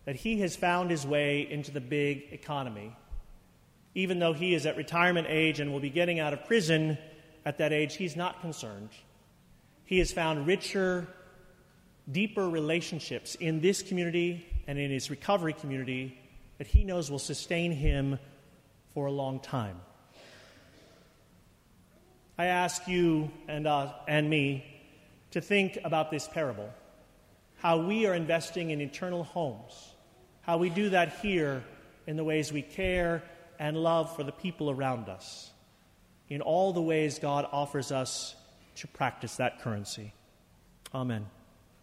that 0.04 0.14
he 0.14 0.38
has 0.38 0.54
found 0.54 0.92
his 0.92 1.04
way 1.04 1.40
into 1.50 1.72
the 1.72 1.80
big 1.80 2.26
economy. 2.30 2.94
Even 3.96 4.20
though 4.20 4.32
he 4.32 4.54
is 4.54 4.64
at 4.64 4.76
retirement 4.76 5.26
age 5.28 5.58
and 5.58 5.72
will 5.72 5.80
be 5.80 5.90
getting 5.90 6.20
out 6.20 6.32
of 6.32 6.44
prison 6.44 6.98
at 7.44 7.58
that 7.58 7.72
age, 7.72 7.96
he's 7.96 8.14
not 8.14 8.40
concerned. 8.40 8.90
He 9.84 9.98
has 9.98 10.12
found 10.12 10.46
richer, 10.46 11.08
deeper 12.12 12.48
relationships 12.48 13.34
in 13.34 13.60
this 13.60 13.82
community 13.82 14.46
and 14.68 14.78
in 14.78 14.92
his 14.92 15.10
recovery 15.10 15.52
community 15.52 16.16
that 16.58 16.68
he 16.68 16.84
knows 16.84 17.10
will 17.10 17.18
sustain 17.18 17.72
him 17.72 18.20
for 18.94 19.06
a 19.06 19.12
long 19.12 19.40
time. 19.40 19.80
I 22.36 22.46
ask 22.46 22.88
you 22.88 23.30
and, 23.48 23.66
uh, 23.66 23.92
and 24.08 24.28
me 24.28 24.64
to 25.30 25.40
think 25.40 25.78
about 25.84 26.10
this 26.10 26.28
parable 26.28 26.70
how 27.58 27.78
we 27.78 28.04
are 28.04 28.14
investing 28.14 28.70
in 28.70 28.80
eternal 28.82 29.24
homes, 29.24 29.94
how 30.42 30.58
we 30.58 30.68
do 30.68 30.90
that 30.90 31.16
here 31.22 31.64
in 32.06 32.14
the 32.16 32.24
ways 32.24 32.52
we 32.52 32.60
care 32.60 33.22
and 33.58 33.74
love 33.74 34.14
for 34.14 34.22
the 34.22 34.32
people 34.32 34.70
around 34.70 35.08
us, 35.08 35.50
in 36.28 36.42
all 36.42 36.74
the 36.74 36.82
ways 36.82 37.18
God 37.18 37.46
offers 37.50 37.90
us 37.90 38.34
to 38.76 38.86
practice 38.88 39.36
that 39.36 39.62
currency. 39.62 40.12
Amen. 40.94 41.26